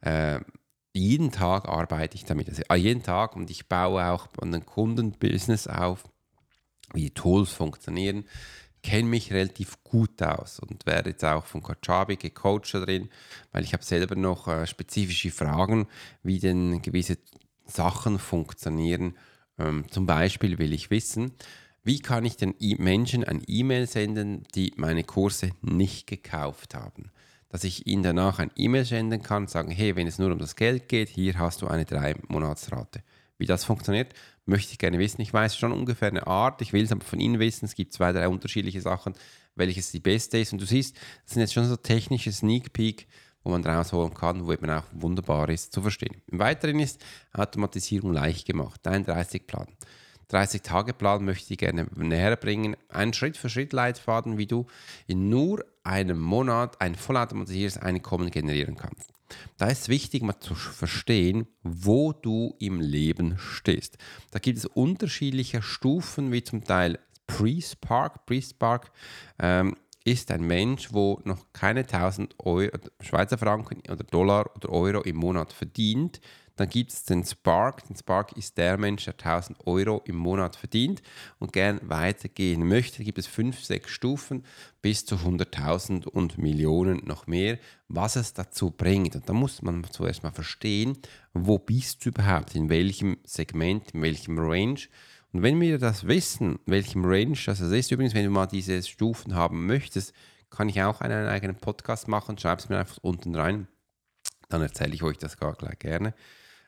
äh, 0.00 0.40
jeden 0.92 1.30
Tag 1.30 1.68
arbeite 1.68 2.16
ich 2.16 2.24
damit. 2.24 2.48
Also 2.48 2.62
äh, 2.68 2.74
jeden 2.76 3.02
Tag 3.02 3.36
und 3.36 3.50
ich 3.50 3.68
baue 3.68 4.04
auch 4.06 4.28
den 4.42 4.64
Kundenbusiness 4.64 5.68
auf, 5.68 6.04
wie 6.92 7.02
die 7.02 7.14
Tools 7.14 7.52
funktionieren. 7.52 8.24
Kenne 8.82 9.08
mich 9.08 9.32
relativ 9.32 9.82
gut 9.84 10.22
aus 10.22 10.58
und 10.58 10.86
werde 10.86 11.10
jetzt 11.10 11.24
auch 11.24 11.44
von 11.44 11.62
Kajabi 11.62 12.16
gecoacht 12.16 12.72
drin, 12.72 13.10
weil 13.52 13.64
ich 13.64 13.72
habe 13.72 13.84
selber 13.84 14.16
noch 14.16 14.48
äh, 14.48 14.66
spezifische 14.66 15.30
Fragen, 15.30 15.86
wie 16.22 16.38
denn 16.38 16.82
gewisse 16.82 17.18
Sachen 17.66 18.18
funktionieren. 18.18 19.16
Ähm, 19.58 19.84
zum 19.90 20.06
Beispiel 20.06 20.58
will 20.58 20.72
ich 20.72 20.90
wissen, 20.90 21.32
wie 21.86 22.00
kann 22.00 22.24
ich 22.24 22.36
den 22.36 22.54
e 22.58 22.74
Menschen 22.78 23.22
ein 23.22 23.42
E-Mail 23.46 23.86
senden, 23.86 24.42
die 24.54 24.72
meine 24.76 25.04
Kurse 25.04 25.50
nicht 25.62 26.08
gekauft 26.08 26.74
haben? 26.74 27.12
Dass 27.48 27.62
ich 27.62 27.86
ihnen 27.86 28.02
danach 28.02 28.40
ein 28.40 28.50
E-Mail 28.56 28.84
senden 28.84 29.22
kann, 29.22 29.46
sagen, 29.46 29.70
hey, 29.70 29.94
wenn 29.94 30.08
es 30.08 30.18
nur 30.18 30.32
um 30.32 30.38
das 30.38 30.56
Geld 30.56 30.88
geht, 30.88 31.08
hier 31.08 31.38
hast 31.38 31.62
du 31.62 31.68
eine 31.68 31.84
3-Monatsrate. 31.84 33.02
Wie 33.38 33.46
das 33.46 33.64
funktioniert, 33.64 34.14
möchte 34.46 34.72
ich 34.72 34.78
gerne 34.78 34.98
wissen. 34.98 35.20
Ich 35.20 35.32
weiß 35.32 35.56
schon 35.56 35.72
ungefähr 35.72 36.08
eine 36.08 36.26
Art, 36.26 36.60
ich 36.60 36.72
will 36.72 36.82
es 36.82 36.90
aber 36.90 37.04
von 37.04 37.20
Ihnen 37.20 37.38
wissen. 37.38 37.66
Es 37.66 37.74
gibt 37.74 37.92
zwei, 37.92 38.12
drei 38.12 38.28
unterschiedliche 38.28 38.80
Sachen, 38.80 39.14
welches 39.54 39.92
die 39.92 40.00
beste 40.00 40.38
ist. 40.38 40.52
Und 40.52 40.60
du 40.60 40.66
siehst, 40.66 40.96
das 41.24 41.34
sind 41.34 41.40
jetzt 41.42 41.54
schon 41.54 41.68
so 41.68 41.76
technische 41.76 42.32
Sneak 42.32 42.72
Peek, 42.72 43.06
wo 43.46 43.50
man 43.52 43.64
rausholen 43.64 44.12
kann, 44.12 44.44
wo 44.44 44.52
eben 44.52 44.68
auch 44.68 44.82
wunderbar 44.92 45.48
ist 45.50 45.72
zu 45.72 45.80
verstehen. 45.80 46.20
Im 46.26 46.40
Weiteren 46.40 46.80
ist 46.80 47.00
Automatisierung 47.32 48.12
leicht 48.12 48.44
gemacht, 48.44 48.80
33 48.82 49.46
Plan. 49.46 49.68
30-Tage-Plan 50.32 51.24
möchte 51.24 51.52
ich 51.52 51.58
gerne 51.58 51.86
näher 51.94 52.34
bringen. 52.34 52.76
Ein 52.88 53.12
Schritt-für-Schritt-Leitfaden, 53.12 54.36
wie 54.36 54.46
du 54.46 54.66
in 55.06 55.28
nur 55.28 55.64
einem 55.84 56.18
Monat 56.18 56.80
ein 56.80 56.96
vollautomatisiertes 56.96 57.78
Einkommen 57.78 58.32
generieren 58.32 58.76
kannst. 58.76 59.12
Da 59.58 59.68
ist 59.68 59.88
wichtig, 59.88 60.24
mal 60.24 60.40
zu 60.40 60.56
verstehen, 60.56 61.46
wo 61.62 62.12
du 62.12 62.56
im 62.58 62.80
Leben 62.80 63.38
stehst. 63.38 63.96
Da 64.32 64.40
gibt 64.40 64.58
es 64.58 64.66
unterschiedliche 64.66 65.62
Stufen, 65.62 66.32
wie 66.32 66.42
zum 66.42 66.64
Teil 66.64 66.98
Pre-Spark. 67.28 68.26
Pre-Spark 68.26 68.90
ähm, 69.38 69.76
ist 70.06 70.30
ein 70.30 70.46
Mensch, 70.46 70.92
wo 70.92 71.20
noch 71.24 71.52
keine 71.52 71.80
1000 71.80 72.36
Euro, 72.38 72.70
Schweizer 73.00 73.38
Franken 73.38 73.82
oder 73.90 74.04
Dollar 74.04 74.54
oder 74.54 74.70
Euro 74.70 75.00
im 75.02 75.16
Monat 75.16 75.52
verdient, 75.52 76.20
dann 76.54 76.68
gibt 76.68 76.92
es 76.92 77.04
den 77.04 77.24
Spark. 77.24 77.86
Den 77.86 77.96
Spark 77.96 78.32
ist 78.36 78.56
der 78.56 78.78
Mensch, 78.78 79.04
der 79.04 79.14
1000 79.14 79.66
Euro 79.66 80.02
im 80.06 80.16
Monat 80.16 80.56
verdient 80.56 81.02
und 81.38 81.52
gern 81.52 81.80
weitergehen 81.82 82.66
möchte. 82.66 82.98
Da 82.98 83.04
gibt 83.04 83.18
es 83.18 83.26
fünf, 83.26 83.62
sechs 83.62 83.90
Stufen 83.90 84.44
bis 84.80 85.04
zu 85.04 85.16
100.000 85.16 86.06
und 86.06 86.38
Millionen 86.38 87.02
noch 87.04 87.26
mehr, 87.26 87.58
was 87.88 88.16
es 88.16 88.32
dazu 88.32 88.70
bringt. 88.70 89.16
Und 89.16 89.28
da 89.28 89.32
muss 89.32 89.60
man 89.60 89.84
zuerst 89.90 90.22
mal 90.22 90.30
verstehen, 90.30 90.96
wo 91.34 91.58
bist 91.58 92.04
du 92.04 92.10
überhaupt, 92.10 92.54
in 92.54 92.70
welchem 92.70 93.18
Segment, 93.24 93.90
in 93.90 94.02
welchem 94.02 94.38
Range. 94.38 94.80
Und 95.36 95.42
wenn 95.42 95.60
wir 95.60 95.78
das 95.78 96.06
wissen, 96.06 96.60
welchem 96.64 97.04
Range 97.04 97.36
das 97.44 97.60
ist, 97.60 97.90
übrigens, 97.90 98.14
wenn 98.14 98.24
du 98.24 98.30
mal 98.30 98.46
diese 98.46 98.82
Stufen 98.82 99.34
haben 99.34 99.66
möchtest, 99.66 100.14
kann 100.48 100.70
ich 100.70 100.80
auch 100.82 101.02
einen 101.02 101.28
eigenen 101.28 101.56
Podcast 101.56 102.08
machen. 102.08 102.38
Schreibt 102.38 102.62
es 102.62 102.68
mir 102.70 102.78
einfach 102.78 102.96
unten 103.02 103.34
rein. 103.34 103.68
Dann 104.48 104.62
erzähle 104.62 104.94
ich 104.94 105.02
euch 105.02 105.18
das 105.18 105.36
gar 105.36 105.52
gleich 105.52 105.78
gerne. 105.78 106.14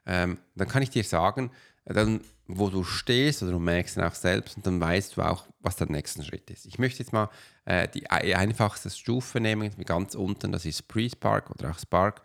Ähm, 0.05 0.37
dann 0.55 0.69
kann 0.69 0.83
ich 0.83 0.91
dir 0.91 1.03
sagen, 1.03 1.51
dann, 1.87 2.21
wo 2.47 2.69
du 2.69 2.85
stehst 2.85 3.43
oder 3.43 3.53
du 3.53 3.59
merkst 3.59 3.97
dann 3.97 4.05
auch 4.05 4.15
selbst 4.15 4.59
und 4.59 4.67
dann 4.67 4.79
weißt 4.83 5.17
du 5.17 5.23
auch, 5.23 5.47
was 5.61 5.77
der 5.77 5.91
nächste 5.91 6.23
Schritt 6.23 6.51
ist. 6.51 6.67
Ich 6.67 6.79
möchte 6.79 7.03
jetzt 7.03 7.15
mal 7.15 7.31
äh, 7.65 7.89
die 7.89 8.11
einfachste 8.11 8.91
Stufe 8.91 9.41
nehmen, 9.41 9.71
ganz 9.87 10.15
unten, 10.15 10.53
das 10.53 10.67
ist 10.67 10.89
Pre-Spark 10.89 11.51
oder 11.53 11.71
auch 11.71 11.79
Spark. 11.79 12.21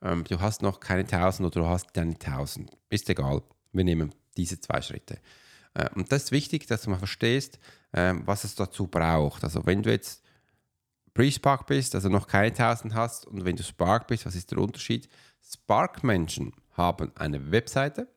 Ähm, 0.00 0.22
du 0.22 0.40
hast 0.40 0.62
noch 0.62 0.78
keine 0.78 1.02
1000 1.02 1.44
oder 1.44 1.62
du 1.62 1.66
hast 1.66 1.88
deine 1.94 2.12
1000. 2.12 2.70
Ist 2.88 3.10
egal, 3.10 3.42
wir 3.72 3.82
nehmen 3.82 4.14
diese 4.36 4.60
zwei 4.60 4.80
Schritte. 4.80 5.18
Äh, 5.78 5.88
und 5.94 6.12
das 6.12 6.24
ist 6.24 6.32
wichtig, 6.32 6.66
dass 6.66 6.82
du 6.82 6.90
mal 6.90 6.98
verstehst, 6.98 7.58
äh, 7.92 8.14
was 8.24 8.44
es 8.44 8.54
dazu 8.54 8.86
braucht. 8.86 9.44
Also 9.44 9.64
wenn 9.64 9.82
du 9.82 9.90
jetzt 9.90 10.22
Pre-Spark 11.14 11.66
bist, 11.66 11.94
also 11.94 12.08
noch 12.08 12.26
keine 12.26 12.48
1000 12.48 12.94
hast 12.94 13.26
und 13.26 13.44
wenn 13.44 13.56
du 13.56 13.62
Spark 13.62 14.06
bist, 14.06 14.26
was 14.26 14.34
ist 14.34 14.50
der 14.50 14.58
Unterschied? 14.58 15.08
Spark-Menschen 15.42 16.52
haben 16.72 17.12
eine 17.16 17.50
Webseite, 17.50 18.08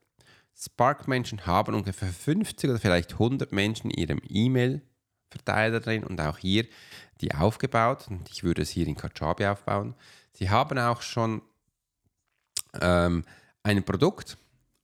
Spark-Menschen 0.56 1.46
haben 1.46 1.74
ungefähr 1.74 2.10
50 2.10 2.70
oder 2.70 2.80
vielleicht 2.80 3.14
100 3.14 3.52
Menschen 3.52 3.90
in 3.90 3.98
ihrem 3.98 4.22
E-Mail-Verteiler 4.28 5.80
drin 5.80 6.04
und 6.04 6.20
auch 6.22 6.38
hier 6.38 6.68
die 7.22 7.34
aufgebaut. 7.34 8.08
Und 8.10 8.30
ich 8.30 8.44
würde 8.44 8.62
es 8.62 8.70
hier 8.70 8.86
in 8.86 8.96
Kajabi 8.96 9.48
aufbauen. 9.48 9.96
Sie 10.34 10.50
haben 10.50 10.78
auch 10.78 11.02
schon 11.02 11.42
ähm, 12.80 13.26
ein 13.64 13.84
Produkt, 13.84 14.38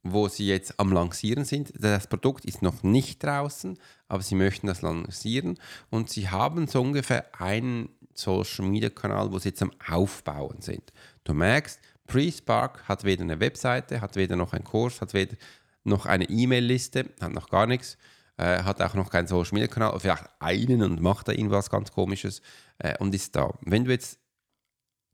wo 0.04 0.27
sie 0.27 0.48
jetzt 0.48 0.80
am 0.80 0.92
Lancieren 0.92 1.46
sind. 1.46 1.74
Das 1.77 2.08
Produkt 2.08 2.46
ist 2.46 2.62
noch 2.62 2.84
nicht 2.84 3.24
draußen, 3.24 3.77
aber 4.08 4.24
sie 4.24 4.36
möchten 4.36 4.68
das 4.68 4.82
lancieren 4.82 5.60
und 5.89 6.10
sie 6.10 6.30
haben 6.30 6.68
so 6.68 6.82
ungefähr 6.82 7.25
einen 7.39 7.89
Social 8.13 8.66
Media 8.66 8.89
Kanal, 8.89 9.32
wo 9.32 9.39
sie 9.39 9.50
jetzt 9.50 9.62
am 9.62 9.72
Aufbauen 9.88 10.62
sind. 10.62 10.92
Du 11.24 11.34
merkst, 11.34 11.80
Pre-Spark 12.08 12.88
hat 12.88 13.04
weder 13.04 13.24
eine 13.24 13.39
Webseite, 13.39 14.01
hat 14.01 14.16
weder 14.16 14.36
noch 14.36 14.54
einen 14.54 14.63
Kurs, 14.63 15.01
hat 15.01 15.13
weder 15.13 15.36
noch 15.84 16.06
eine 16.06 16.25
E-Mail-Liste, 16.25 17.06
hat 17.20 17.34
noch 17.34 17.50
gar 17.50 17.68
nichts, 17.68 17.98
äh, 18.38 18.63
hat 18.63 18.82
auch 18.82 18.94
noch 18.94 19.10
keinen 19.10 19.27
Social 19.27 19.54
Media 19.54 19.68
Kanal, 19.68 20.00
vielleicht 20.00 20.25
einen 20.39 20.82
und 20.82 21.01
macht 21.01 21.27
da 21.27 21.34
irgendwas 21.34 21.70
ganz 21.70 21.92
Komisches 21.92 22.42
äh, 22.80 22.98
und 23.00 23.13
ist 23.13 23.36
da. 23.36 23.54
Wenn 23.62 23.86
du 23.86 23.92
jetzt 23.92 24.20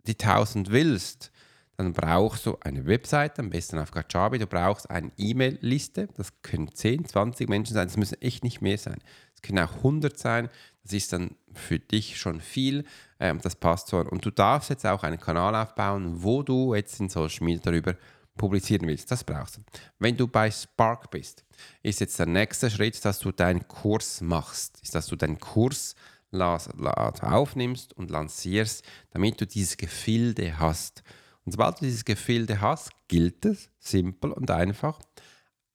die 0.05 0.17
1000 0.19 0.71
willst, 0.71 1.31
dann 1.77 1.93
brauchst 1.93 2.45
du 2.45 2.57
eine 2.61 2.85
Webseite, 2.85 3.41
am 3.41 3.49
besten 3.49 3.79
auf 3.79 3.91
Kajabi, 3.91 4.37
du 4.37 4.47
brauchst 4.47 4.89
eine 4.89 5.11
E-Mail-Liste, 5.17 6.07
das 6.15 6.41
können 6.41 6.73
10, 6.73 7.05
20 7.05 7.49
Menschen 7.49 7.73
sein, 7.73 7.87
das 7.87 7.97
müssen 7.97 8.21
echt 8.21 8.43
nicht 8.43 8.61
mehr 8.61 8.77
sein. 8.77 8.99
Es 9.35 9.41
können 9.41 9.59
auch 9.59 9.77
100 9.77 10.17
sein, 10.17 10.49
das 10.83 10.93
ist 10.93 11.13
dann 11.13 11.35
für 11.53 11.79
dich 11.79 12.17
schon 12.17 12.41
viel, 12.41 12.85
ähm, 13.19 13.39
das 13.41 13.55
passt 13.55 13.87
so. 13.87 13.97
Und 13.97 14.25
du 14.25 14.31
darfst 14.31 14.69
jetzt 14.69 14.85
auch 14.85 15.03
einen 15.03 15.19
Kanal 15.19 15.55
aufbauen, 15.55 16.23
wo 16.23 16.43
du 16.43 16.75
jetzt 16.75 16.99
in 16.99 17.09
Social 17.09 17.45
Media 17.45 17.61
darüber 17.63 17.95
publizieren 18.37 18.87
willst. 18.87 19.09
Das 19.11 19.23
brauchst 19.23 19.57
du. 19.57 19.61
Wenn 19.99 20.17
du 20.17 20.27
bei 20.27 20.51
Spark 20.51 21.09
bist, 21.11 21.43
ist 21.81 21.99
jetzt 21.99 22.19
der 22.19 22.25
nächste 22.25 22.69
Schritt, 22.69 23.03
dass 23.05 23.19
du 23.19 23.31
deinen 23.31 23.67
Kurs 23.67 24.21
machst, 24.21 24.79
ist, 24.81 24.95
dass 24.95 25.07
du 25.07 25.15
deinen 25.15 25.39
Kurs 25.39 25.95
aufnimmst 26.31 27.93
und 27.93 28.09
lancierst, 28.09 28.83
damit 29.11 29.39
du 29.39 29.45
dieses 29.45 29.77
Gefilde 29.77 30.57
hast. 30.57 31.03
Und 31.45 31.51
sobald 31.51 31.79
du 31.79 31.85
dieses 31.85 32.05
Gefilde 32.05 32.61
hast, 32.61 32.91
gilt 33.07 33.45
es, 33.45 33.69
simpel 33.79 34.31
und 34.31 34.49
einfach, 34.49 34.99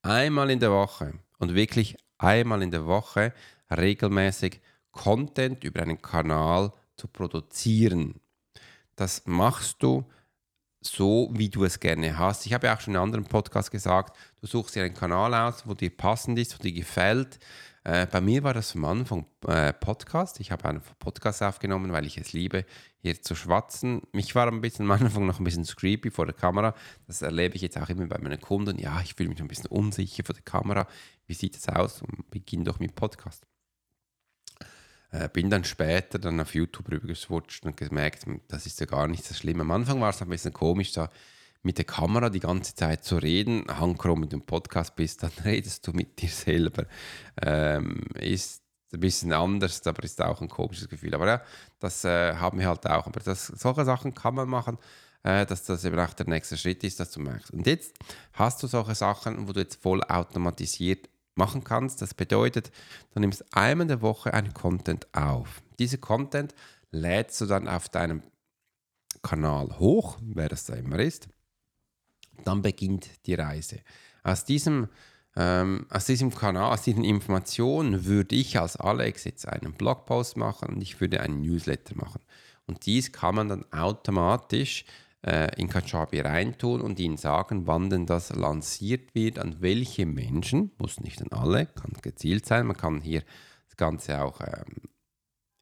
einmal 0.03 0.51
in 0.51 0.61
der 0.61 0.71
Woche 0.71 1.15
und 1.39 1.55
wirklich 1.55 1.97
einmal 2.17 2.63
in 2.63 2.71
der 2.71 2.87
Woche 2.87 3.33
regelmäßig 3.71 4.61
Content 4.93 5.63
über 5.65 5.83
einen 5.83 6.01
Kanal 6.01 6.73
zu 6.97 7.07
produzieren. 7.09 8.21
Das 8.97 9.23
machst 9.27 9.83
du 9.83 10.05
so, 10.81 11.31
wie 11.33 11.49
du 11.49 11.65
es 11.65 11.79
gerne 11.79 12.19
hast. 12.19 12.47
Ich 12.47 12.55
habe 12.55 12.67
ja 12.67 12.77
auch 12.77 12.81
schon 12.81 12.95
in 12.95 12.97
einem 12.97 13.05
anderen 13.05 13.25
Podcast 13.25 13.71
gesagt, 13.71 14.17
du 14.41 14.47
suchst 14.47 14.75
dir 14.75 14.85
einen 14.85 14.95
Kanal 14.95 15.35
aus, 15.35 15.67
wo 15.67 15.75
dir 15.75 15.95
passend 15.95 16.39
ist, 16.39 16.59
wo 16.59 16.63
dir 16.63 16.73
gefällt. 16.73 17.39
Äh, 17.89 18.07
bei 18.07 18.21
mir 18.21 18.43
war 18.43 18.53
das 18.53 18.77
am 18.77 18.85
Anfang 18.85 19.25
äh, 19.47 19.73
Podcast. 19.73 20.41
Ich 20.41 20.53
habe 20.53 20.69
einen 20.69 20.83
Podcast 20.99 21.43
aufgenommen, 21.43 21.91
weil 21.91 22.05
ich 22.05 22.19
es 22.19 22.35
liebe, 22.35 22.67
hier 22.99 23.23
zu 23.23 23.35
schwatzen. 23.35 24.03
Mich 24.13 24.35
war 24.35 24.47
ein 24.47 24.61
bisschen 24.61 24.85
am 24.85 24.91
Anfang 24.91 25.25
noch 25.25 25.41
ein 25.41 25.45
bisschen 25.45 25.65
creepy 25.65 26.11
vor 26.11 26.27
der 26.27 26.35
Kamera. 26.35 26.75
Das 27.07 27.23
erlebe 27.23 27.57
ich 27.57 27.63
jetzt 27.63 27.79
auch 27.79 27.89
immer 27.89 28.07
bei 28.07 28.19
meinen 28.19 28.43
Kunden. 28.43 28.79
Ja, 28.79 29.01
ich 29.01 29.15
fühle 29.15 29.31
mich 29.31 29.41
ein 29.41 29.49
bisschen 29.49 29.71
unsicher 29.71 30.23
vor 30.23 30.35
der 30.35 30.43
Kamera. 30.43 30.87
Wie 31.27 31.33
sieht 31.33 31.57
es 31.57 31.67
aus? 31.67 32.03
Und 32.03 32.31
beginne 32.31 32.65
doch 32.65 32.79
mit 32.79 32.95
Podcast. 32.95 33.47
Äh, 35.11 35.31
bin 35.31 35.49
dann 35.49 35.65
später 35.65 36.19
dann 36.19 36.39
auf 36.41 36.55
YouTube 36.55 36.91
rübergeswitcht 36.91 37.65
und 37.65 37.79
gemerkt, 37.79 38.27
das 38.49 38.67
ist 38.67 38.81
ja 38.81 38.85
gar 38.87 39.09
nicht 39.09 39.25
so 39.25 39.33
schlimm. 39.33 39.63
Am 39.63 39.71
Anfang 39.71 39.99
war 40.03 40.11
es 40.11 40.21
ein 40.21 40.29
bisschen 40.29 40.53
komisch, 40.53 40.93
da 40.93 41.09
mit 41.63 41.79
der 41.79 41.85
Kamera 41.85 42.31
die 42.31 42.41
ganze 42.41 42.75
Zeit 42.75 43.05
zu 43.05 43.17
reden. 43.17 43.65
Hankrom 43.69 44.21
mit 44.21 44.33
dem 44.33 44.43
Podcast 44.43 44.97
bist, 44.97 45.23
dann 45.23 45.33
redest 45.45 45.87
du 45.87 45.93
mit 45.93 46.21
dir 46.21 46.29
selber. 46.29 46.87
Ähm, 47.41 48.03
ist 48.21 48.63
ein 48.93 49.01
bisschen 49.01 49.33
anders, 49.33 49.87
aber 49.87 50.03
ist 50.03 50.21
auch 50.23 50.41
ein 50.41 50.49
komisches 50.49 50.89
Gefühl. 50.89 51.15
Aber 51.15 51.27
ja, 51.27 51.43
das 51.79 52.05
äh, 52.05 52.35
haben 52.35 52.59
wir 52.59 52.69
halt 52.69 52.87
auch. 52.87 53.07
Aber 53.07 53.21
das, 53.21 53.47
solche 53.47 53.85
Sachen 53.85 54.15
kann 54.15 54.35
man 54.35 54.49
machen, 54.49 54.79
äh, 55.23 55.45
dass 55.45 55.65
das 55.65 55.85
eben 55.85 55.99
auch 55.99 56.15
der 56.15 56.27
nächste 56.29 56.57
Schritt 56.57 56.85
ist, 56.85 57.01
dass 57.01 57.11
du 57.11 57.21
merkst. 57.21 57.51
Und 57.51 57.67
jetzt 57.67 57.95
hast 58.33 58.63
du 58.63 58.67
solche 58.67 58.95
Sachen, 58.95 59.47
wo 59.49 59.53
du 59.53 59.61
jetzt 59.61 59.83
voll 59.83 60.03
automatisiert 60.03 61.09
machen 61.35 61.65
kannst. 61.65 62.03
Das 62.03 62.15
bedeutet, 62.15 62.71
du 63.15 63.21
nimmst 63.21 63.45
einmal 63.55 63.85
in 63.85 63.89
der 63.89 64.03
Woche 64.03 64.33
einen 64.35 64.55
Content 64.55 65.07
auf. 65.15 65.63
Diese 65.79 65.99
Content 65.99 66.55
lädst 66.91 67.41
du 67.41 67.47
dann 67.47 67.69
auf 67.69 67.89
deinem 67.89 68.23
Kanal 69.23 69.79
hoch, 69.79 70.19
wer 70.23 70.49
das 70.49 70.65
da 70.65 70.75
immer 70.75 70.99
ist. 70.99 71.29
Dann 72.45 72.63
beginnt 72.63 73.09
die 73.27 73.35
Reise. 73.35 73.81
Aus 74.23 74.45
diesem, 74.45 74.89
ähm, 75.37 75.87
aus 75.91 76.07
diesem 76.07 76.35
Kanal, 76.35 76.73
aus 76.73 76.83
diesen 76.83 77.05
Informationen 77.05 78.05
würde 78.05 78.35
ich 78.35 78.59
als 78.59 78.77
Alex 78.77 79.25
jetzt 79.25 79.49
einen 79.49 79.75
Blogpost 79.75 80.37
machen 80.37 80.69
und 80.75 80.83
ich 80.83 81.01
würde 81.01 81.21
einen 81.21 81.43
Newsletter 81.43 81.95
machen. 81.97 82.21
Und 82.67 82.85
dies 82.87 83.13
kann 83.13 83.35
man 83.35 83.49
dann 83.49 83.65
automatisch 83.73 84.85
äh, 85.27 85.49
in 85.61 85.69
Kajabi 85.69 86.21
reintun 86.21 86.81
und 86.81 87.01
ihnen 87.01 87.17
sagen, 87.17 87.67
wann 87.67 87.91
denn 87.91 88.07
das 88.07 88.35
lanciert 88.35 89.15
wird, 89.15 89.39
an 89.39 89.61
welche 89.61 90.07
Menschen, 90.07 90.71
muss 90.79 91.01
nicht 91.01 91.21
an 91.23 91.33
alle, 91.33 91.67
kann 91.67 91.93
gezielt 92.03 92.47
sein, 92.47 92.67
man 92.67 92.77
kann 92.77 93.01
hier 93.01 93.23
das 93.67 93.77
Ganze 93.77 94.23
auch 94.23 94.41
ähm, 94.41 94.89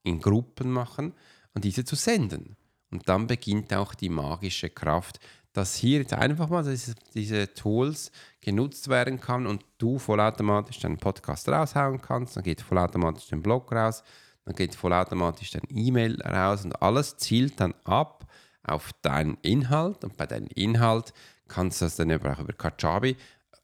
in 0.03 0.21
Gruppen 0.21 0.71
machen 0.71 1.15
und 1.55 1.65
diese 1.65 1.85
zu 1.85 1.97
senden. 1.97 2.57
Und 2.91 3.09
dann 3.09 3.27
beginnt 3.27 3.73
auch 3.75 3.95
die 3.95 4.09
magische 4.09 4.71
Kraft, 4.71 5.19
dass 5.57 5.75
hier 5.75 6.01
jetzt 6.01 6.13
einfach 6.13 6.51
mal 6.51 6.63
diese, 6.63 6.95
diese 7.15 7.55
Tools 7.55 8.13
genutzt 8.43 8.89
werden 8.89 9.21
kann 9.21 9.47
und 9.47 9.65
du 9.79 9.99
vollautomatisch 9.99 10.81
deinen 10.81 10.99
Podcast 10.99 11.49
raushauen 11.49 12.03
kannst, 12.03 12.37
dann 12.37 12.45
geht 12.45 12.61
vollautomatisch 12.61 13.29
dein 13.29 13.43
Blog 13.43 13.73
raus, 13.73 14.03
dann 14.45 14.55
geht 14.55 14.75
vollautomatisch 14.75 15.53
dein 15.53 15.63
E-Mail 15.71 16.21
raus 16.21 16.65
und 16.65 16.83
alles 16.83 17.17
zielt 17.17 17.59
dann 17.59 17.75
ab 17.85 18.27
auf 18.65 18.91
deinen 19.01 19.39
Inhalt. 19.41 20.05
Und 20.05 20.19
bei 20.19 20.27
deinem 20.27 20.49
Inhalt 20.55 21.15
kannst 21.49 21.81
du 21.81 21.87
das 21.87 21.97
dann 21.97 22.13
auch 22.13 22.39
über 22.39 22.53
Kajabi 22.53 23.17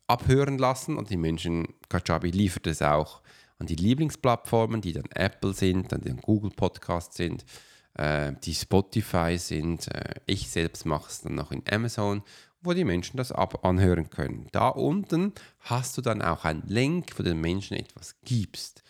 abhören 0.06 0.56
lassen 0.56 0.96
und 0.96 1.11
die 1.11 1.18
Menschen, 1.18 1.68
Kajabi 1.90 2.30
liefert 2.30 2.66
es 2.68 2.80
auch 2.80 3.20
an 3.58 3.66
die 3.66 3.76
Lieblingsplattformen, 3.76 4.80
die 4.80 4.94
dann 4.94 5.11
Apple 5.14 5.52
sind, 5.52 5.92
dann 5.92 6.00
die 6.00 6.11
Google 6.11 6.50
Podcast 6.50 7.12
sind, 7.14 7.44
äh, 7.94 8.32
die 8.44 8.54
Spotify 8.54 9.37
sind. 9.38 9.88
Äh, 9.88 10.14
ich 10.26 10.50
selbst 10.50 10.87
mache 10.87 11.08
es 11.08 11.22
dann 11.22 11.34
noch 11.34 11.52
in 11.52 11.62
Amazon, 11.70 12.22
wo 12.62 12.72
die 12.72 12.84
Menschen 12.84 13.16
das 13.16 13.32
ab 13.32 13.64
anhören 13.64 14.11
können. 14.11 14.46
Da 14.52 14.68
unten 14.68 15.32
hast 15.61 15.96
du 15.96 16.02
dann 16.02 16.22
auch 16.22 16.44
einen 16.44 16.62
Link, 16.66 17.18
wo 17.18 17.22
den 17.22 17.40
Menschen 17.40 17.76
etwas 17.76 18.16
gibst. 18.25 18.82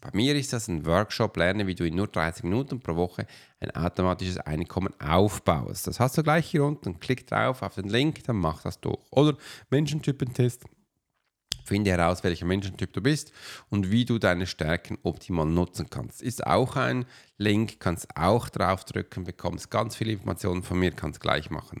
Bei 0.00 0.08
mir 0.14 0.34
ist 0.34 0.52
das 0.54 0.66
ein 0.68 0.86
Workshop, 0.86 1.36
lerne, 1.36 1.66
wie 1.66 1.74
du 1.74 1.86
in 1.86 1.94
nur 1.94 2.06
30 2.06 2.44
Minuten 2.44 2.80
pro 2.80 2.96
Woche 2.96 3.26
ein 3.60 3.70
automatisches 3.72 4.38
Einkommen 4.38 4.98
aufbaust. 4.98 5.86
Das 5.86 6.00
hast 6.00 6.16
du 6.16 6.22
gleich 6.22 6.46
hier 6.46 6.64
unten. 6.64 6.98
Klick 7.00 7.26
drauf 7.26 7.60
auf 7.62 7.74
den 7.74 7.88
Link, 7.88 8.24
dann 8.24 8.36
mach 8.36 8.62
das 8.62 8.80
durch. 8.80 8.98
Oder 9.10 9.36
Menschentypentest. 9.68 10.64
Finde 11.70 11.92
heraus, 11.92 12.24
welcher 12.24 12.46
Menschentyp 12.46 12.92
du 12.92 13.00
bist 13.00 13.30
und 13.68 13.92
wie 13.92 14.04
du 14.04 14.18
deine 14.18 14.48
Stärken 14.48 14.98
optimal 15.04 15.46
nutzen 15.46 15.88
kannst. 15.88 16.20
Ist 16.20 16.44
auch 16.44 16.74
ein 16.74 17.06
Link, 17.38 17.78
kannst 17.78 18.08
auch 18.16 18.48
draufdrücken, 18.48 19.22
bekommst 19.22 19.70
ganz 19.70 19.94
viele 19.94 20.10
Informationen 20.10 20.64
von 20.64 20.80
mir, 20.80 20.90
kannst 20.90 21.20
gleich 21.20 21.48
machen. 21.48 21.80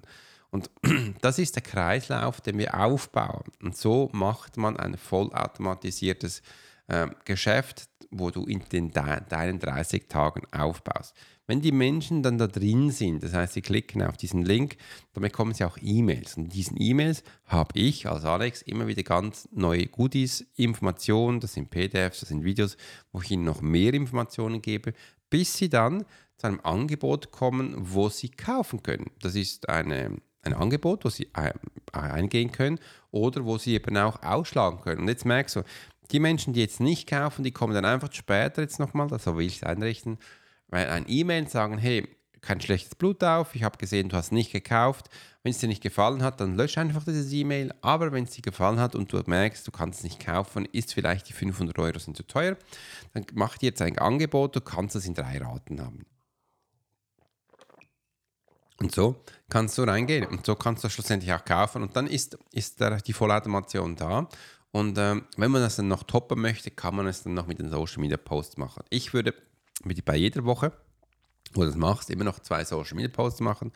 Und 0.52 0.70
das 1.22 1.40
ist 1.40 1.56
der 1.56 1.64
Kreislauf, 1.64 2.40
den 2.40 2.56
wir 2.56 2.78
aufbauen. 2.78 3.42
Und 3.60 3.76
so 3.76 4.10
macht 4.12 4.56
man 4.56 4.76
ein 4.76 4.96
vollautomatisiertes 4.96 6.42
äh, 6.90 7.08
Geschäft, 7.24 7.88
wo 8.10 8.30
du 8.30 8.44
in 8.44 8.62
den, 8.72 8.90
deinen 8.90 9.58
30 9.58 10.08
Tagen 10.08 10.42
aufbaust. 10.52 11.14
Wenn 11.46 11.60
die 11.60 11.72
Menschen 11.72 12.22
dann 12.22 12.38
da 12.38 12.46
drin 12.46 12.90
sind, 12.90 13.22
das 13.22 13.32
heißt, 13.32 13.54
sie 13.54 13.62
klicken 13.62 14.02
auf 14.02 14.16
diesen 14.16 14.44
Link, 14.44 14.76
dann 15.14 15.22
bekommen 15.22 15.52
sie 15.52 15.64
auch 15.64 15.78
E-Mails. 15.80 16.36
Und 16.36 16.44
in 16.44 16.50
diesen 16.50 16.80
E-Mails 16.80 17.24
habe 17.46 17.78
ich 17.78 18.08
als 18.08 18.24
Alex 18.24 18.62
immer 18.62 18.86
wieder 18.86 19.02
ganz 19.02 19.48
neue 19.52 19.86
Goodies, 19.86 20.46
Informationen, 20.54 21.40
das 21.40 21.54
sind 21.54 21.70
PDFs, 21.70 22.20
das 22.20 22.28
sind 22.28 22.44
Videos, 22.44 22.76
wo 23.12 23.20
ich 23.20 23.30
ihnen 23.32 23.44
noch 23.44 23.62
mehr 23.62 23.94
Informationen 23.94 24.62
gebe. 24.62 24.92
bis 25.28 25.56
sie 25.56 25.68
dann 25.68 26.04
zu 26.36 26.46
einem 26.48 26.60
Angebot 26.62 27.30
kommen, 27.30 27.74
wo 27.76 28.08
sie 28.08 28.30
kaufen 28.30 28.82
können. 28.82 29.10
Das 29.20 29.34
ist 29.34 29.68
eine, 29.68 30.16
ein 30.42 30.54
Angebot, 30.54 31.04
wo 31.04 31.08
sie 31.08 31.30
eingehen 31.92 32.50
können 32.50 32.80
oder 33.10 33.44
wo 33.44 33.58
sie 33.58 33.74
eben 33.74 33.96
auch 33.96 34.22
ausschlagen 34.22 34.80
können. 34.80 35.02
Und 35.02 35.08
jetzt 35.08 35.24
merkst 35.24 35.56
du, 35.56 35.62
die 36.12 36.20
Menschen, 36.20 36.52
die 36.52 36.60
jetzt 36.60 36.80
nicht 36.80 37.08
kaufen, 37.08 37.44
die 37.44 37.52
kommen 37.52 37.74
dann 37.74 37.84
einfach 37.84 38.12
später 38.12 38.62
jetzt 38.62 38.78
nochmal, 38.78 39.08
so 39.18 39.36
will 39.36 39.46
ich 39.46 39.56
es 39.56 39.62
einrichten, 39.62 40.18
weil 40.68 40.88
ein 40.88 41.04
E-Mail 41.08 41.48
sagen, 41.48 41.78
hey, 41.78 42.08
kein 42.40 42.60
schlechtes 42.60 42.94
Blut 42.94 43.22
auf, 43.22 43.54
ich 43.54 43.62
habe 43.64 43.78
gesehen, 43.78 44.08
du 44.08 44.16
hast 44.16 44.32
nicht 44.32 44.52
gekauft. 44.52 45.10
Wenn 45.42 45.50
es 45.50 45.58
dir 45.58 45.68
nicht 45.68 45.82
gefallen 45.82 46.22
hat, 46.22 46.40
dann 46.40 46.56
lösche 46.56 46.80
einfach 46.80 47.04
dieses 47.04 47.32
E-Mail. 47.32 47.72
Aber 47.80 48.12
wenn 48.12 48.24
es 48.24 48.30
dir 48.30 48.42
gefallen 48.42 48.78
hat 48.78 48.94
und 48.94 49.12
du 49.12 49.22
merkst, 49.24 49.66
du 49.66 49.70
kannst 49.70 50.00
es 50.00 50.04
nicht 50.04 50.24
kaufen, 50.24 50.66
ist 50.66 50.94
vielleicht 50.94 51.28
die 51.28 51.32
500 51.32 51.78
Euro 51.78 51.98
sind 51.98 52.16
zu 52.16 52.22
teuer, 52.26 52.56
dann 53.12 53.26
mach 53.34 53.58
dir 53.58 53.66
jetzt 53.66 53.82
ein 53.82 53.98
Angebot, 53.98 54.56
du 54.56 54.60
kannst 54.60 54.96
es 54.96 55.06
in 55.06 55.14
drei 55.14 55.38
Raten 55.38 55.80
haben. 55.80 56.04
Und 58.78 58.94
so 58.94 59.22
kannst 59.50 59.76
du 59.76 59.82
reingehen 59.82 60.24
und 60.26 60.46
so 60.46 60.54
kannst 60.54 60.82
du 60.84 60.88
schlussendlich 60.88 61.32
auch 61.34 61.44
kaufen 61.44 61.82
und 61.82 61.96
dann 61.96 62.06
ist, 62.06 62.38
ist 62.52 62.80
die 63.06 63.12
Vollautomation 63.12 63.94
da. 63.96 64.28
Und 64.72 64.98
ähm, 64.98 65.24
wenn 65.36 65.50
man 65.50 65.62
das 65.62 65.76
dann 65.76 65.88
noch 65.88 66.04
toppen 66.04 66.40
möchte, 66.40 66.70
kann 66.70 66.94
man 66.94 67.06
es 67.06 67.22
dann 67.22 67.34
noch 67.34 67.46
mit 67.46 67.58
den 67.58 67.70
Social 67.70 68.00
Media 68.00 68.16
Posts 68.16 68.56
machen. 68.56 68.84
Ich 68.90 69.12
würde 69.12 69.34
bei 70.04 70.16
jeder 70.16 70.44
Woche 70.44 70.72
wo 71.52 71.62
du 71.62 71.66
das 71.66 71.76
machst, 71.76 72.10
immer 72.10 72.24
noch 72.24 72.38
zwei 72.40 72.64
Social 72.64 72.96
Media 72.96 73.10
Posts 73.10 73.40
machen, 73.40 73.72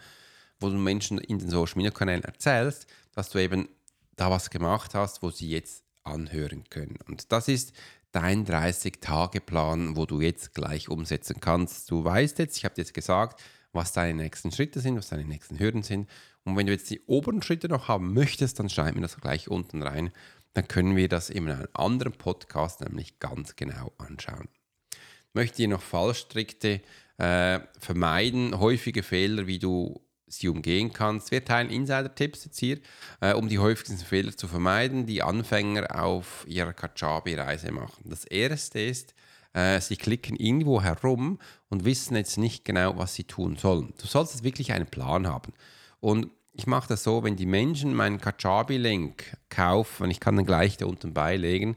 wo 0.60 0.68
du 0.68 0.76
Menschen 0.76 1.18
in 1.18 1.38
den 1.38 1.50
Social 1.50 1.76
Media 1.76 1.90
Kanälen 1.90 2.22
erzählst, 2.22 2.86
dass 3.12 3.30
du 3.30 3.38
eben 3.38 3.68
da 4.16 4.30
was 4.30 4.50
gemacht 4.50 4.94
hast, 4.94 5.22
wo 5.22 5.30
sie 5.30 5.50
jetzt 5.50 5.84
anhören 6.04 6.64
können. 6.70 6.98
Und 7.08 7.32
das 7.32 7.48
ist 7.48 7.72
dein 8.12 8.46
30-Tage-Plan, 8.46 9.96
wo 9.96 10.06
du 10.06 10.20
jetzt 10.20 10.54
gleich 10.54 10.88
umsetzen 10.88 11.40
kannst. 11.40 11.90
Du 11.90 12.04
weißt 12.04 12.38
jetzt, 12.38 12.56
ich 12.56 12.64
habe 12.64 12.74
dir 12.74 12.82
jetzt 12.82 12.94
gesagt, 12.94 13.42
was 13.72 13.92
deine 13.92 14.22
nächsten 14.22 14.52
Schritte 14.52 14.78
sind, 14.78 14.96
was 14.96 15.08
deine 15.08 15.24
nächsten 15.24 15.58
Hürden 15.58 15.82
sind. 15.82 16.08
Und 16.44 16.56
wenn 16.56 16.66
du 16.66 16.72
jetzt 16.72 16.90
die 16.90 17.00
oberen 17.06 17.42
Schritte 17.42 17.68
noch 17.68 17.88
haben 17.88 18.12
möchtest, 18.12 18.60
dann 18.60 18.68
schreib 18.68 18.94
mir 18.94 19.00
das 19.00 19.16
gleich 19.16 19.48
unten 19.48 19.82
rein. 19.82 20.12
Dann 20.54 20.68
können 20.68 20.96
wir 20.96 21.08
das 21.08 21.30
in 21.30 21.48
einem 21.48 21.68
anderen 21.74 22.12
Podcast 22.12 22.80
nämlich 22.80 23.18
ganz 23.18 23.56
genau 23.56 23.92
anschauen. 23.98 24.48
Ich 24.92 25.34
möchte 25.34 25.56
dir 25.56 25.68
noch 25.68 25.82
Fallstrikte 25.82 26.80
äh, 27.18 27.60
vermeiden 27.78 28.58
häufige 28.58 29.02
Fehler, 29.02 29.46
wie 29.46 29.58
du 29.58 30.00
sie 30.26 30.48
umgehen 30.48 30.92
kannst. 30.92 31.30
Wir 31.30 31.44
teilen 31.44 31.70
Insider-Tipps 31.70 32.44
jetzt 32.44 32.58
hier, 32.58 32.78
äh, 33.20 33.34
um 33.34 33.48
die 33.48 33.58
häufigsten 33.58 33.98
Fehler 33.98 34.36
zu 34.36 34.48
vermeiden, 34.48 35.06
die 35.06 35.22
Anfänger 35.22 36.02
auf 36.02 36.44
ihrer 36.48 36.72
Kajabi-Reise 36.72 37.72
machen. 37.72 38.08
Das 38.08 38.24
erste 38.24 38.80
ist, 38.80 39.14
äh, 39.52 39.80
sie 39.80 39.96
klicken 39.96 40.36
irgendwo 40.36 40.82
herum 40.82 41.38
und 41.68 41.84
wissen 41.84 42.16
jetzt 42.16 42.38
nicht 42.38 42.64
genau, 42.64 42.96
was 42.96 43.14
sie 43.14 43.24
tun 43.24 43.56
sollen. 43.56 43.94
Du 44.00 44.06
solltest 44.06 44.44
wirklich 44.44 44.72
einen 44.72 44.86
Plan 44.86 45.26
haben. 45.26 45.52
Und 46.00 46.30
ich 46.52 46.66
mache 46.66 46.88
das 46.88 47.02
so, 47.02 47.24
wenn 47.24 47.36
die 47.36 47.46
Menschen 47.46 47.94
meinen 47.94 48.20
Kajabi-Link 48.20 49.36
kaufen, 49.54 50.10
ich 50.10 50.20
kann 50.20 50.36
den 50.36 50.46
gleich 50.46 50.76
da 50.76 50.86
unten 50.86 51.14
beilegen, 51.14 51.76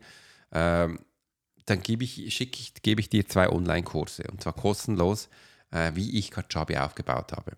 äh, 0.52 0.90
dann 1.66 1.82
gebe 1.82 2.04
ich, 2.04 2.26
ich, 2.26 2.74
gebe 2.82 3.02
ich 3.02 3.10
dir 3.10 3.28
zwei 3.28 3.50
Online-Kurse 3.50 4.24
und 4.32 4.42
zwar 4.42 4.54
kostenlos, 4.54 5.30
äh, 5.72 5.92
wie 5.96 6.18
ich 6.18 6.32
Kajabi 6.32 6.78
aufgebaut 6.78 7.34
habe. 7.34 7.54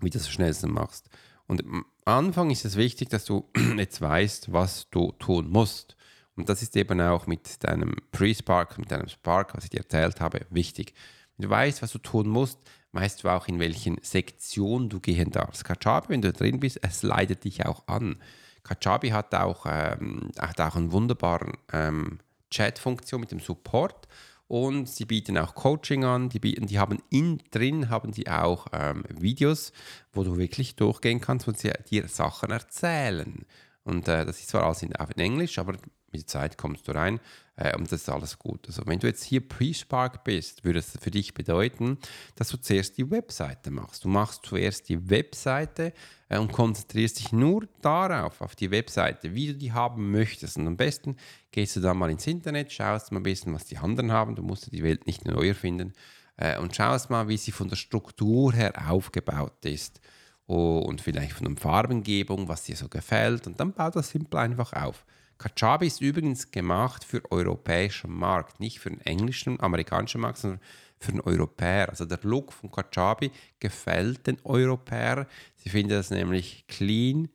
Wie 0.00 0.10
du 0.10 0.18
das 0.18 0.30
schnellsten 0.30 0.72
machst. 0.72 1.10
Und 1.46 1.64
am 1.64 1.84
Anfang 2.04 2.50
ist 2.50 2.64
es 2.64 2.76
wichtig, 2.76 3.08
dass 3.08 3.24
du 3.24 3.50
jetzt 3.76 4.00
weißt, 4.00 4.52
was 4.52 4.88
du 4.90 5.12
tun 5.12 5.50
musst. 5.50 5.96
Und 6.36 6.48
das 6.48 6.62
ist 6.62 6.76
eben 6.76 7.00
auch 7.00 7.26
mit 7.26 7.64
deinem 7.64 7.96
Pre-Spark, 8.12 8.78
mit 8.78 8.92
deinem 8.92 9.08
Spark, 9.08 9.56
was 9.56 9.64
ich 9.64 9.70
dir 9.70 9.80
erzählt 9.80 10.20
habe, 10.20 10.46
wichtig. 10.50 10.94
Wenn 11.36 11.48
du 11.48 11.50
weißt, 11.50 11.82
was 11.82 11.90
du 11.90 11.98
tun 11.98 12.28
musst, 12.28 12.60
weißt 12.92 13.24
du 13.24 13.28
auch, 13.28 13.48
in 13.48 13.58
welchen 13.58 13.98
Sektionen 14.02 14.88
du 14.88 15.00
gehen 15.00 15.32
darfst. 15.32 15.64
Kajabi, 15.64 16.10
wenn 16.10 16.22
du 16.22 16.32
drin 16.32 16.60
bist, 16.60 16.78
es 16.82 17.02
leitet 17.02 17.42
dich 17.42 17.66
auch 17.66 17.88
an. 17.88 18.22
Kajabi 18.68 19.10
hat 19.10 19.34
auch, 19.34 19.66
ähm, 19.68 20.30
hat 20.38 20.60
auch 20.60 20.76
einen 20.76 20.92
wunderbaren 20.92 21.52
ähm, 21.72 22.18
Chat-Funktion 22.50 23.20
mit 23.20 23.30
dem 23.30 23.40
Support 23.40 24.08
und 24.48 24.88
sie 24.88 25.04
bieten 25.04 25.36
auch 25.36 25.54
Coaching 25.54 26.04
an. 26.04 26.30
Die, 26.30 26.38
bieten, 26.38 26.66
die 26.66 26.78
haben 26.78 26.98
in 27.10 27.42
drin 27.50 27.90
haben 27.90 28.12
die 28.12 28.28
auch 28.28 28.66
ähm, 28.72 29.04
Videos, 29.08 29.72
wo 30.12 30.24
du 30.24 30.38
wirklich 30.38 30.76
durchgehen 30.76 31.20
kannst 31.20 31.46
und 31.48 31.58
sie 31.58 31.70
dir 31.90 32.08
Sachen 32.08 32.50
erzählen. 32.50 33.44
Und 33.84 34.08
äh, 34.08 34.24
das 34.24 34.40
ist 34.40 34.48
zwar 34.48 34.64
alles 34.64 34.82
in, 34.82 34.92
in 34.92 35.20
Englisch, 35.22 35.58
aber 35.58 35.74
mit 36.12 36.22
der 36.22 36.26
Zeit 36.26 36.58
kommst 36.58 36.88
du 36.88 36.92
rein 36.92 37.20
äh, 37.58 37.76
und 37.76 37.90
das 37.90 38.02
ist 38.02 38.08
alles 38.08 38.38
gut. 38.38 38.66
Also 38.66 38.82
wenn 38.86 38.98
du 38.98 39.06
jetzt 39.06 39.24
hier 39.24 39.46
Pre-Spark 39.46 40.24
bist, 40.24 40.64
würde 40.64 40.78
es 40.78 40.96
für 40.98 41.10
dich 41.10 41.34
bedeuten, 41.34 41.98
dass 42.36 42.48
du 42.48 42.56
zuerst 42.56 42.96
die 42.98 43.10
Webseite 43.10 43.70
machst. 43.70 44.04
Du 44.04 44.08
machst 44.08 44.46
zuerst 44.46 44.88
die 44.88 45.10
Webseite 45.10 45.92
äh, 46.28 46.38
und 46.38 46.52
konzentrierst 46.52 47.18
dich 47.18 47.32
nur 47.32 47.66
darauf, 47.82 48.40
auf 48.40 48.54
die 48.54 48.70
Webseite, 48.70 49.34
wie 49.34 49.48
du 49.48 49.54
die 49.54 49.72
haben 49.72 50.10
möchtest. 50.10 50.56
Und 50.56 50.66
am 50.66 50.76
besten 50.76 51.16
gehst 51.50 51.76
du 51.76 51.80
dann 51.80 51.98
mal 51.98 52.10
ins 52.10 52.26
Internet, 52.26 52.72
schaust 52.72 53.12
mal 53.12 53.20
ein 53.20 53.24
bisschen, 53.24 53.52
was 53.52 53.64
die 53.64 53.78
anderen 53.78 54.12
haben. 54.12 54.36
Du 54.36 54.42
musst 54.42 54.70
die 54.72 54.82
Welt 54.82 55.06
nicht 55.06 55.24
neu 55.24 55.48
erfinden 55.48 55.92
äh, 56.36 56.58
und 56.58 56.76
schaust 56.76 57.10
mal, 57.10 57.28
wie 57.28 57.36
sie 57.36 57.52
von 57.52 57.68
der 57.68 57.76
Struktur 57.76 58.52
her 58.52 58.72
aufgebaut 58.88 59.64
ist 59.64 60.00
und 60.46 61.02
vielleicht 61.02 61.32
von 61.32 61.46
der 61.46 61.62
Farbengebung, 61.62 62.48
was 62.48 62.62
dir 62.62 62.74
so 62.74 62.88
gefällt. 62.88 63.46
Und 63.46 63.60
dann 63.60 63.74
baut 63.74 63.96
das 63.96 64.08
simpel 64.08 64.38
einfach 64.40 64.72
auf. 64.72 65.04
Kajabi 65.38 65.86
ist 65.86 66.00
übrigens 66.00 66.50
gemacht 66.50 67.04
für 67.04 67.20
den 67.20 67.30
europäischen 67.30 68.12
Markt, 68.12 68.60
nicht 68.60 68.80
für 68.80 68.90
den 68.90 69.00
englischen, 69.02 69.60
amerikanischen 69.60 70.20
Markt, 70.20 70.38
sondern 70.38 70.60
für 70.98 71.12
den 71.12 71.20
Europäer. 71.20 71.88
Also 71.88 72.04
der 72.04 72.18
Look 72.22 72.52
von 72.52 72.70
Kajabi 72.70 73.30
gefällt 73.60 74.26
den 74.26 74.38
Europäern. 74.44 75.26
Sie 75.56 75.70
finden 75.70 75.90
das 75.90 76.10
nämlich 76.10 76.64
clean, 76.66 77.28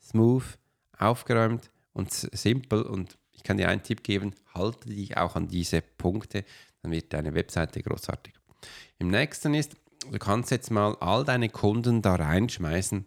smooth, 0.00 0.58
aufgeräumt 0.98 1.70
und 1.92 2.10
simpel. 2.10 2.82
Und 2.82 3.18
ich 3.32 3.42
kann 3.42 3.58
dir 3.58 3.68
einen 3.68 3.82
Tipp 3.82 4.02
geben, 4.02 4.34
halte 4.54 4.88
dich 4.88 5.16
auch 5.18 5.36
an 5.36 5.48
diese 5.48 5.82
Punkte, 5.82 6.44
dann 6.82 6.92
wird 6.92 7.12
deine 7.12 7.34
Webseite 7.34 7.82
großartig. 7.82 8.34
Im 8.98 9.08
nächsten 9.08 9.52
ist, 9.52 9.76
du 10.10 10.18
kannst 10.18 10.50
jetzt 10.50 10.70
mal 10.70 10.96
all 11.00 11.24
deine 11.24 11.50
Kunden 11.50 12.00
da 12.00 12.14
reinschmeißen 12.14 13.04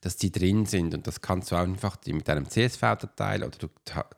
dass 0.00 0.16
die 0.16 0.30
drin 0.30 0.66
sind 0.66 0.94
und 0.94 1.06
das 1.06 1.20
kannst 1.20 1.50
du 1.50 1.56
einfach 1.56 1.98
mit 2.06 2.28
einem 2.28 2.48
CSV-Datei 2.48 3.36
oder 3.36 3.58
du, 3.58 3.68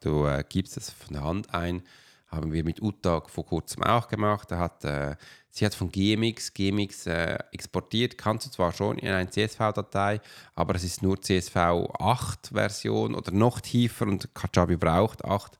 du 0.00 0.26
äh, 0.26 0.44
gibst 0.48 0.76
es 0.76 0.90
von 0.90 1.14
der 1.14 1.24
Hand 1.24 1.54
ein. 1.54 1.82
Haben 2.28 2.52
wir 2.52 2.64
mit 2.64 2.80
Uta 2.80 3.22
vor 3.26 3.44
kurzem 3.44 3.82
auch 3.82 4.08
gemacht. 4.08 4.50
Da 4.50 4.58
hat, 4.58 4.84
äh, 4.84 5.16
sie 5.50 5.66
hat 5.66 5.74
von 5.74 5.92
GMX, 5.92 6.54
GMX 6.54 7.06
äh, 7.06 7.38
exportiert. 7.52 8.16
Kannst 8.16 8.46
du 8.46 8.50
zwar 8.50 8.72
schon 8.72 8.96
in 8.98 9.10
eine 9.10 9.28
CSV-Datei, 9.28 10.20
aber 10.54 10.74
es 10.74 10.84
ist 10.84 11.02
nur 11.02 11.20
CSV 11.20 11.56
8-Version 11.56 13.14
oder 13.14 13.32
noch 13.32 13.60
tiefer 13.60 14.06
und 14.06 14.34
Kajabi 14.34 14.76
braucht 14.76 15.24
8 15.24 15.58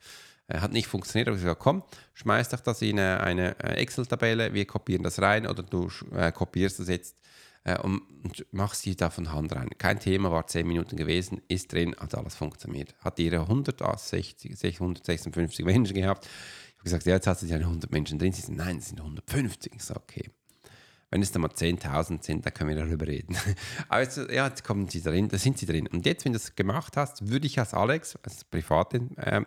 äh, 0.48 0.58
hat 0.60 0.72
nicht 0.72 0.86
funktioniert. 0.86 1.28
Aber 1.28 1.36
ich 1.36 1.42
gesagt, 1.42 1.60
komm, 1.60 1.82
schmeiß 2.14 2.48
doch 2.48 2.60
das 2.60 2.82
in 2.82 2.98
eine, 2.98 3.20
eine 3.20 3.60
äh, 3.60 3.74
Excel-Tabelle, 3.82 4.54
wir 4.54 4.66
kopieren 4.66 5.02
das 5.02 5.20
rein 5.20 5.46
oder 5.46 5.62
du 5.62 5.90
äh, 6.14 6.32
kopierst 6.32 6.80
das 6.80 6.88
jetzt 6.88 7.16
äh, 7.64 7.78
und, 7.78 8.02
und 8.24 8.46
machst 8.52 8.82
sie 8.82 8.96
da 8.96 9.10
von 9.10 9.32
Hand 9.32 9.54
rein. 9.54 9.70
Kein 9.78 10.00
Thema, 10.00 10.30
war 10.30 10.46
10 10.46 10.66
Minuten 10.66 10.96
gewesen, 10.96 11.40
ist 11.48 11.72
drin, 11.72 11.94
hat 11.98 12.14
alles 12.14 12.34
funktioniert. 12.34 12.94
Hat 13.00 13.18
ihre 13.18 13.40
160, 13.40 14.74
156 14.80 15.64
Menschen 15.64 15.94
gehabt. 15.94 16.26
Ich 16.26 16.78
habe 16.78 16.84
gesagt, 16.84 17.06
ja, 17.06 17.14
jetzt 17.14 17.26
hat 17.26 17.38
sie 17.38 17.52
100 17.52 17.90
Menschen 17.92 18.18
drin. 18.18 18.32
Sie 18.32 18.42
sagen, 18.42 18.56
nein, 18.56 18.78
es 18.78 18.88
sind 18.88 19.00
150. 19.00 19.72
Ich 19.74 19.82
sage, 19.82 20.00
okay. 20.00 20.30
Wenn 21.10 21.20
es 21.20 21.30
dann 21.30 21.42
mal 21.42 21.50
10.000 21.50 22.24
sind, 22.24 22.46
dann 22.46 22.54
können 22.54 22.70
wir 22.70 22.76
darüber 22.84 23.06
reden. 23.06 23.36
Aber 23.88 24.00
jetzt, 24.00 24.16
ja, 24.16 24.48
jetzt 24.48 24.64
kommen 24.64 24.88
sie 24.88 25.02
drin, 25.02 25.28
da 25.28 25.36
sind 25.36 25.58
sie 25.58 25.66
drin. 25.66 25.86
Und 25.86 26.06
jetzt, 26.06 26.24
wenn 26.24 26.32
du 26.32 26.38
das 26.38 26.56
gemacht 26.56 26.96
hast, 26.96 27.28
würde 27.28 27.46
ich 27.46 27.58
als 27.58 27.74
Alex, 27.74 28.16
als 28.22 28.44
private 28.44 29.02
äh, 29.16 29.42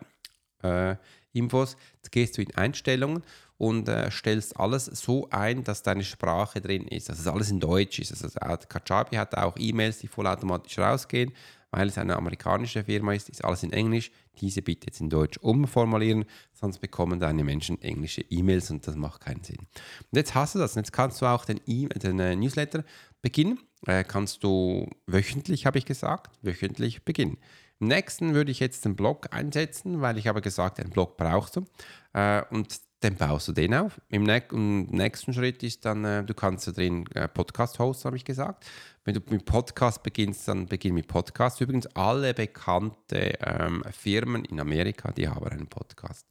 äh, 0.62 0.96
Infos, 1.36 1.76
jetzt 1.96 2.12
gehst 2.12 2.38
du 2.38 2.42
in 2.42 2.54
Einstellungen 2.54 3.22
und 3.58 3.88
äh, 3.88 4.10
stellst 4.10 4.58
alles 4.58 4.86
so 4.86 5.28
ein, 5.30 5.64
dass 5.64 5.82
deine 5.82 6.04
Sprache 6.04 6.60
drin 6.60 6.86
ist, 6.88 7.08
dass 7.08 7.18
es 7.18 7.26
alles 7.26 7.50
in 7.50 7.60
Deutsch 7.60 7.98
ist. 7.98 8.12
Also 8.12 8.66
Kajabi 8.68 9.16
hat 9.16 9.36
auch 9.36 9.56
E-Mails, 9.58 9.98
die 9.98 10.08
vollautomatisch 10.08 10.78
rausgehen, 10.78 11.32
weil 11.70 11.88
es 11.88 11.98
eine 11.98 12.16
amerikanische 12.16 12.84
Firma 12.84 13.14
ist, 13.14 13.28
ist 13.28 13.44
alles 13.44 13.62
in 13.62 13.72
Englisch. 13.72 14.10
Diese 14.40 14.60
bitte 14.60 14.86
jetzt 14.86 15.00
in 15.00 15.08
Deutsch 15.08 15.38
umformulieren, 15.38 16.26
sonst 16.52 16.78
bekommen 16.78 17.18
deine 17.18 17.44
Menschen 17.44 17.80
englische 17.80 18.22
E-Mails 18.28 18.70
und 18.70 18.86
das 18.86 18.96
macht 18.96 19.22
keinen 19.22 19.42
Sinn. 19.42 19.60
Und 19.60 20.16
jetzt 20.16 20.34
hast 20.34 20.54
du 20.54 20.58
das 20.58 20.76
und 20.76 20.84
jetzt 20.84 20.92
kannst 20.92 21.22
du 21.22 21.26
auch 21.26 21.44
den, 21.44 21.60
e 21.66 21.86
den 21.86 22.20
äh, 22.20 22.36
Newsletter 22.36 22.84
beginnen. 23.22 23.58
Äh, 23.86 24.04
kannst 24.04 24.44
du 24.44 24.88
wöchentlich, 25.06 25.64
habe 25.64 25.78
ich 25.78 25.86
gesagt, 25.86 26.30
wöchentlich 26.42 27.04
beginnen. 27.04 27.38
Im 27.78 27.88
nächsten 27.88 28.34
würde 28.34 28.50
ich 28.50 28.60
jetzt 28.60 28.84
den 28.84 28.96
Blog 28.96 29.28
einsetzen, 29.34 30.00
weil 30.00 30.16
ich 30.18 30.26
habe 30.26 30.40
gesagt, 30.40 30.80
einen 30.80 30.90
Blog 30.90 31.16
brauchst 31.16 31.56
du. 31.56 31.64
Äh, 32.14 32.42
und 32.50 32.80
dann 33.00 33.16
baust 33.16 33.48
du 33.48 33.52
den 33.52 33.74
auf. 33.74 34.00
Im, 34.08 34.24
nächsten 34.24 35.34
Schritt 35.34 35.62
ist 35.62 35.84
dann, 35.84 36.04
äh, 36.04 36.24
du 36.24 36.32
kannst 36.32 36.66
da 36.66 36.72
drin 36.72 37.06
äh, 37.14 37.28
Podcast 37.28 37.78
hosten, 37.78 38.06
habe 38.06 38.16
ich 38.16 38.24
gesagt. 38.24 38.64
Wenn 39.04 39.14
du 39.14 39.20
mit 39.28 39.44
Podcast 39.44 40.02
beginnst, 40.02 40.48
dann 40.48 40.66
beginn 40.66 40.94
mit 40.94 41.06
Podcast. 41.06 41.60
Übrigens, 41.60 41.86
alle 41.94 42.32
bekannte 42.32 43.34
ähm, 43.40 43.84
Firmen 43.92 44.44
in 44.46 44.58
Amerika, 44.58 45.12
die 45.12 45.28
haben 45.28 45.46
einen 45.46 45.66
Podcast. 45.66 46.26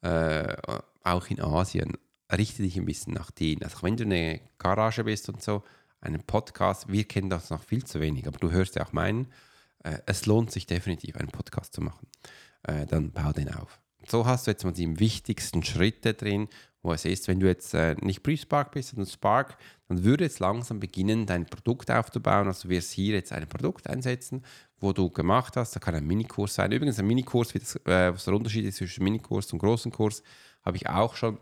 Äh, 0.00 0.56
auch 1.04 1.26
in 1.26 1.40
Asien. 1.40 1.98
richte 2.32 2.62
dich 2.62 2.76
ein 2.76 2.86
bisschen 2.86 3.12
nach 3.12 3.30
denen. 3.30 3.62
Also 3.62 3.82
wenn 3.82 3.96
du 3.96 4.04
eine 4.04 4.40
Garage 4.56 5.04
bist 5.04 5.28
und 5.28 5.42
so, 5.42 5.62
einen 6.00 6.22
Podcast, 6.22 6.90
wir 6.90 7.04
kennen 7.04 7.28
das 7.28 7.50
noch 7.50 7.62
viel 7.62 7.84
zu 7.84 8.00
wenig, 8.00 8.26
aber 8.26 8.38
du 8.38 8.50
hörst 8.50 8.76
ja 8.76 8.84
auch 8.84 8.92
meinen, 8.92 9.28
äh, 9.88 10.00
es 10.06 10.26
lohnt 10.26 10.50
sich 10.50 10.66
definitiv, 10.66 11.16
einen 11.16 11.28
Podcast 11.28 11.74
zu 11.74 11.80
machen. 11.80 12.06
Äh, 12.62 12.86
dann 12.86 13.12
bau 13.12 13.32
den 13.32 13.52
auf. 13.52 13.80
So 14.06 14.26
hast 14.26 14.46
du 14.46 14.50
jetzt 14.50 14.64
mal 14.64 14.72
die 14.72 14.98
wichtigsten 14.98 15.62
Schritte 15.62 16.14
drin, 16.14 16.48
wo 16.82 16.92
es 16.92 17.04
ist, 17.04 17.28
wenn 17.28 17.40
du 17.40 17.46
jetzt 17.46 17.74
äh, 17.74 17.94
nicht 18.00 18.22
Pre-Spark 18.22 18.72
bist, 18.72 18.90
sondern 18.90 19.06
Spark, 19.06 19.58
dann 19.88 20.04
würde 20.04 20.24
jetzt 20.24 20.38
langsam 20.38 20.80
beginnen, 20.80 21.26
dein 21.26 21.46
Produkt 21.46 21.90
aufzubauen. 21.90 22.46
Also 22.46 22.68
du 22.68 22.74
wirst 22.74 22.92
hier 22.92 23.14
jetzt 23.14 23.32
ein 23.32 23.48
Produkt 23.48 23.88
einsetzen, 23.88 24.44
wo 24.78 24.92
du 24.92 25.10
gemacht 25.10 25.56
hast. 25.56 25.74
Da 25.74 25.80
kann 25.80 25.94
ein 25.94 26.06
Minikurs 26.06 26.54
sein. 26.54 26.72
Übrigens 26.72 26.98
ein 26.98 27.06
Minikurs, 27.06 27.52
das, 27.52 27.76
äh, 27.86 28.14
was 28.14 28.24
der 28.24 28.34
Unterschied 28.34 28.64
ist 28.64 28.76
zwischen 28.76 29.04
Minikurs 29.04 29.52
und 29.52 29.58
großen 29.58 29.90
Kurs, 29.90 30.22
habe 30.64 30.76
ich 30.76 30.88
auch 30.88 31.16
schon 31.16 31.38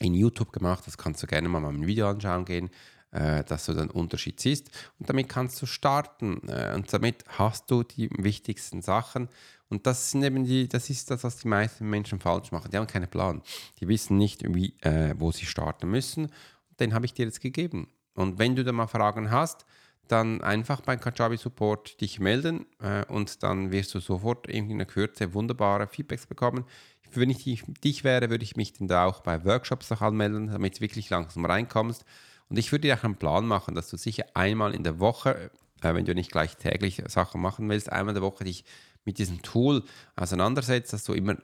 in 0.00 0.14
YouTube 0.14 0.52
gemacht. 0.52 0.86
Das 0.86 0.98
kannst 0.98 1.22
du 1.22 1.26
gerne 1.26 1.48
mal 1.48 1.60
mal 1.60 1.72
ein 1.72 1.86
Video 1.86 2.08
anschauen 2.08 2.44
gehen, 2.44 2.70
äh, 3.12 3.44
dass 3.44 3.66
du 3.66 3.72
den 3.72 3.90
Unterschied 3.90 4.40
siehst. 4.40 4.70
Und 4.98 5.08
damit 5.08 5.28
kannst 5.28 5.60
du 5.60 5.66
starten. 5.66 6.40
Äh, 6.48 6.74
und 6.74 6.92
damit 6.92 7.24
hast 7.28 7.70
du 7.70 7.82
die 7.82 8.10
wichtigsten 8.16 8.82
Sachen. 8.82 9.28
Und 9.68 9.86
das 9.86 10.10
sind 10.10 10.22
eben 10.22 10.44
die, 10.44 10.68
das 10.68 10.90
ist 10.90 11.10
das, 11.10 11.24
was 11.24 11.36
die 11.36 11.48
meisten 11.48 11.88
Menschen 11.88 12.20
falsch 12.20 12.50
machen. 12.52 12.70
Die 12.70 12.76
haben 12.76 12.86
keinen 12.86 13.08
Plan. 13.08 13.42
Die 13.80 13.88
wissen 13.88 14.16
nicht, 14.16 14.42
wie, 14.54 14.74
äh, 14.80 15.14
wo 15.16 15.30
sie 15.30 15.46
starten 15.46 15.90
müssen. 15.90 16.24
Und 16.24 16.80
den 16.80 16.92
habe 16.92 17.06
ich 17.06 17.14
dir 17.14 17.26
jetzt 17.26 17.40
gegeben. 17.40 17.88
Und 18.14 18.38
wenn 18.38 18.56
du 18.56 18.64
da 18.64 18.72
mal 18.72 18.88
Fragen 18.88 19.30
hast, 19.30 19.64
dann 20.08 20.40
einfach 20.42 20.80
beim 20.80 21.00
Kajabi 21.00 21.36
Support 21.36 22.00
dich 22.00 22.18
melden 22.18 22.66
äh, 22.80 23.04
und 23.06 23.42
dann 23.42 23.70
wirst 23.70 23.94
du 23.94 24.00
sofort 24.00 24.48
in 24.48 24.70
einer 24.70 24.84
Kürze 24.84 25.34
wunderbare 25.34 25.86
Feedbacks 25.86 26.26
bekommen. 26.26 26.64
Wenn 27.12 27.30
ich 27.30 27.64
dich, 27.84 28.04
wäre, 28.04 28.30
würde 28.30 28.44
ich 28.44 28.56
mich 28.56 28.72
dann 28.72 28.88
da 28.88 29.04
auch 29.04 29.20
bei 29.20 29.44
Workshops 29.44 29.90
noch 29.90 30.00
anmelden, 30.00 30.48
damit 30.48 30.76
du 30.76 30.80
wirklich 30.80 31.10
langsam 31.10 31.44
reinkommst. 31.44 32.04
Und 32.50 32.58
ich 32.58 32.72
würde 32.72 32.88
dir 32.88 32.98
auch 32.98 33.04
einen 33.04 33.16
Plan 33.16 33.46
machen, 33.46 33.74
dass 33.74 33.88
du 33.88 33.96
sicher 33.96 34.24
einmal 34.34 34.74
in 34.74 34.84
der 34.84 34.98
Woche, 34.98 35.50
äh, 35.80 35.94
wenn 35.94 36.04
du 36.04 36.14
nicht 36.14 36.32
gleich 36.32 36.56
täglich 36.56 37.02
Sachen 37.06 37.40
machen 37.40 37.68
willst, 37.68 37.90
einmal 37.90 38.14
in 38.14 38.20
der 38.20 38.30
Woche 38.30 38.44
dich 38.44 38.64
mit 39.04 39.18
diesem 39.18 39.40
Tool 39.40 39.82
auseinandersetzt, 40.16 40.92
dass 40.92 41.04
du 41.04 41.14
immer 41.14 41.36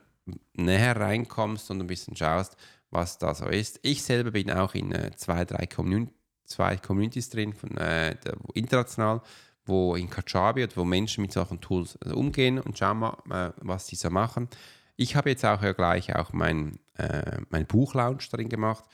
näher 0.53 0.95
reinkommst 0.95 1.71
und 1.71 1.81
ein 1.81 1.87
bisschen 1.87 2.15
schaust, 2.15 2.55
was 2.91 3.17
da 3.17 3.33
so 3.33 3.45
ist. 3.45 3.79
Ich 3.81 4.03
selber 4.03 4.31
bin 4.31 4.51
auch 4.51 4.75
in 4.75 4.91
äh, 4.91 5.11
zwei, 5.15 5.45
drei 5.45 5.65
Commun 5.65 6.11
zwei 6.47 6.77
Communities 6.77 7.29
drin, 7.29 7.53
von, 7.53 7.77
äh, 7.77 8.15
international, 8.53 9.21
wo 9.65 9.95
in 9.95 10.09
Kajabi 10.09 10.67
wo 10.75 10.85
Menschen 10.85 11.21
mit 11.21 11.33
solchen 11.33 11.61
Tools 11.61 11.97
äh, 12.05 12.11
umgehen 12.11 12.59
und 12.59 12.77
schauen 12.77 12.99
mal, 12.99 13.17
äh, 13.29 13.51
was 13.61 13.85
die 13.87 13.95
so 13.95 14.09
machen. 14.09 14.47
Ich 14.95 15.15
habe 15.15 15.29
jetzt 15.29 15.45
auch 15.45 15.61
ja 15.61 15.73
gleich 15.73 16.15
auch 16.15 16.33
mein, 16.33 16.79
äh, 16.95 17.39
mein 17.49 17.67
Buchlaunch 17.67 18.27
drin 18.29 18.49
gemacht. 18.49 18.85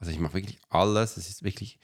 Also 0.00 0.10
ich 0.12 0.18
mache 0.18 0.34
wirklich 0.34 0.58
alles. 0.68 1.16
Es 1.16 1.28
ist 1.28 1.44
wirklich 1.44 1.78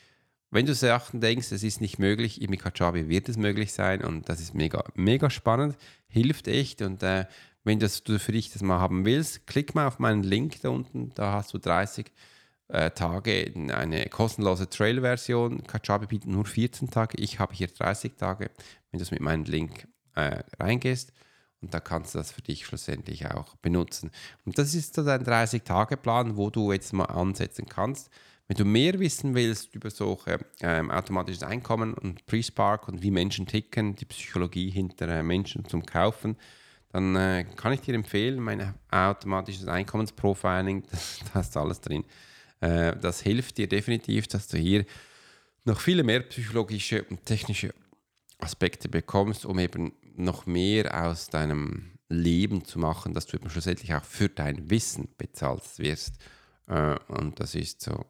wenn 0.50 0.66
du 0.66 0.74
Sachen 0.74 1.20
denkst, 1.20 1.52
es 1.52 1.62
ist 1.62 1.80
nicht 1.80 1.98
möglich, 1.98 2.40
im 2.40 2.56
Kajabi 2.56 3.08
wird 3.08 3.28
es 3.28 3.36
möglich 3.36 3.72
sein 3.72 4.02
und 4.02 4.28
das 4.28 4.40
ist 4.40 4.54
mega, 4.54 4.84
mega 4.94 5.28
spannend, 5.28 5.76
hilft 6.08 6.48
echt 6.48 6.82
und 6.82 7.02
äh, 7.02 7.26
wenn 7.64 7.80
das, 7.80 8.04
du 8.04 8.18
für 8.18 8.32
dich 8.32 8.52
das 8.52 8.62
mal 8.62 8.78
haben 8.78 9.04
willst, 9.04 9.46
klick 9.46 9.74
mal 9.74 9.88
auf 9.88 9.98
meinen 9.98 10.22
Link 10.22 10.60
da 10.62 10.68
unten, 10.68 11.10
da 11.14 11.32
hast 11.32 11.52
du 11.52 11.58
30 11.58 12.12
äh, 12.68 12.90
Tage 12.92 13.52
eine 13.74 14.08
kostenlose 14.08 14.68
Trail-Version. 14.70 15.64
Kajabi 15.64 16.06
bietet 16.06 16.30
nur 16.30 16.44
14 16.44 16.90
Tage, 16.90 17.18
ich 17.18 17.40
habe 17.40 17.54
hier 17.54 17.66
30 17.66 18.14
Tage, 18.16 18.50
wenn 18.90 18.98
du 18.98 19.02
es 19.02 19.10
mit 19.10 19.20
meinem 19.20 19.44
Link 19.44 19.88
äh, 20.14 20.42
reingehst 20.60 21.12
und 21.62 21.72
da 21.72 21.80
kannst 21.80 22.14
du 22.14 22.18
das 22.18 22.32
für 22.32 22.42
dich 22.42 22.66
schlussendlich 22.66 23.26
auch 23.26 23.56
benutzen. 23.56 24.10
Und 24.44 24.58
das 24.58 24.74
ist 24.74 24.94
so 24.94 25.04
dein 25.04 25.24
30-Tage-Plan, 25.24 26.36
wo 26.36 26.50
du 26.50 26.72
jetzt 26.72 26.92
mal 26.92 27.06
ansetzen 27.06 27.66
kannst. 27.66 28.10
Wenn 28.48 28.56
du 28.56 28.64
mehr 28.64 28.98
wissen 29.00 29.34
willst 29.34 29.74
über 29.74 29.90
solche 29.90 30.38
ähm, 30.60 30.90
automatisches 30.90 31.42
Einkommen 31.42 31.94
und 31.94 32.26
Pre-Spark 32.26 32.86
und 32.86 33.02
wie 33.02 33.10
Menschen 33.10 33.46
ticken, 33.46 33.96
die 33.96 34.04
Psychologie 34.04 34.70
hinter 34.70 35.08
äh, 35.08 35.22
Menschen 35.22 35.64
zum 35.64 35.84
Kaufen, 35.84 36.36
dann 36.92 37.16
äh, 37.16 37.44
kann 37.56 37.72
ich 37.72 37.80
dir 37.80 37.94
empfehlen, 37.94 38.38
mein 38.38 38.74
automatisches 38.90 39.66
Einkommensprofiling, 39.66 40.84
das, 40.90 41.20
das 41.32 41.48
ist 41.48 41.56
alles 41.56 41.80
drin. 41.80 42.04
Äh, 42.60 42.96
das 42.96 43.20
hilft 43.20 43.58
dir 43.58 43.68
definitiv, 43.68 44.28
dass 44.28 44.46
du 44.46 44.58
hier 44.58 44.84
noch 45.64 45.80
viele 45.80 46.04
mehr 46.04 46.20
psychologische 46.20 47.02
und 47.04 47.26
technische 47.26 47.74
Aspekte 48.38 48.88
bekommst, 48.88 49.44
um 49.44 49.58
eben 49.58 49.92
noch 50.14 50.46
mehr 50.46 51.06
aus 51.06 51.28
deinem 51.28 51.98
Leben 52.08 52.64
zu 52.64 52.78
machen, 52.78 53.14
dass 53.14 53.26
du 53.26 53.36
eben 53.36 53.50
schlussendlich 53.50 53.94
auch 53.94 54.04
für 54.04 54.28
dein 54.28 54.70
Wissen 54.70 55.08
bezahlt 55.18 55.62
wirst. 55.78 56.18
Äh, 56.68 56.96
und 57.08 57.40
das 57.40 57.54
ist 57.54 57.82
so 57.82 58.06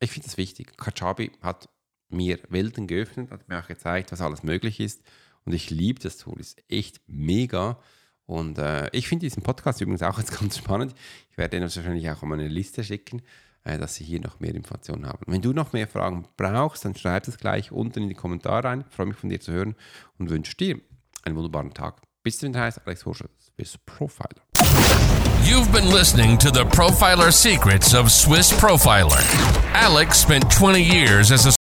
ich 0.00 0.10
finde 0.10 0.26
das 0.26 0.36
wichtig. 0.36 0.76
Kajabi 0.76 1.32
hat 1.42 1.68
mir 2.08 2.38
Welten 2.48 2.86
geöffnet, 2.86 3.30
hat 3.30 3.48
mir 3.48 3.58
auch 3.58 3.66
gezeigt, 3.66 4.12
was 4.12 4.20
alles 4.20 4.42
möglich 4.42 4.80
ist. 4.80 5.02
Und 5.44 5.52
ich 5.52 5.70
liebe 5.70 6.00
das 6.00 6.18
Tool, 6.18 6.38
ist 6.40 6.62
echt 6.68 7.00
mega. 7.06 7.78
Und 8.26 8.58
äh, 8.58 8.88
ich 8.92 9.08
finde 9.08 9.26
diesen 9.26 9.42
Podcast 9.42 9.80
übrigens 9.80 10.02
auch 10.02 10.18
jetzt 10.18 10.38
ganz 10.38 10.58
spannend. 10.58 10.94
Ich 11.30 11.38
werde 11.38 11.56
den 11.56 11.62
wahrscheinlich 11.62 12.08
auch 12.10 12.22
auf 12.22 12.22
meine 12.22 12.48
Liste 12.48 12.84
schicken, 12.84 13.22
dass 13.76 13.96
Sie 13.96 14.04
hier 14.04 14.20
noch 14.20 14.40
mehr 14.40 14.54
Informationen 14.54 15.06
haben. 15.06 15.18
Wenn 15.26 15.42
du 15.42 15.52
noch 15.52 15.72
mehr 15.72 15.86
Fragen 15.86 16.26
brauchst, 16.36 16.84
dann 16.84 16.96
schreib 16.96 17.24
das 17.24 17.36
gleich 17.36 17.72
unten 17.72 18.04
in 18.04 18.08
die 18.08 18.14
Kommentare 18.14 18.64
rein. 18.64 18.84
Ich 18.88 18.94
freue 18.94 19.06
mich 19.06 19.16
von 19.16 19.28
dir 19.28 19.40
zu 19.40 19.52
hören 19.52 19.74
und 20.18 20.30
wünsche 20.30 20.56
dir 20.56 20.80
einen 21.24 21.36
wunderbaren 21.36 21.74
Tag. 21.74 22.00
Bis 22.22 22.38
zum 22.38 22.54
heißt 22.54 22.80
Alex 22.86 23.04
Horscher, 23.04 23.28
Swiss 23.38 23.76
Profiler. 23.84 24.42
You've 25.44 25.70
been 25.72 25.90
listening 25.90 26.38
to 26.38 26.50
the 26.50 26.64
Profiler 26.64 27.32
Secrets 27.32 27.94
of 27.94 28.10
Swiss 28.10 28.52
Profiler. 28.52 29.22
Alex 29.74 30.22
spent 30.22 30.50
20 30.50 30.82
years 30.82 31.30
as 31.32 31.46
a 31.46 31.57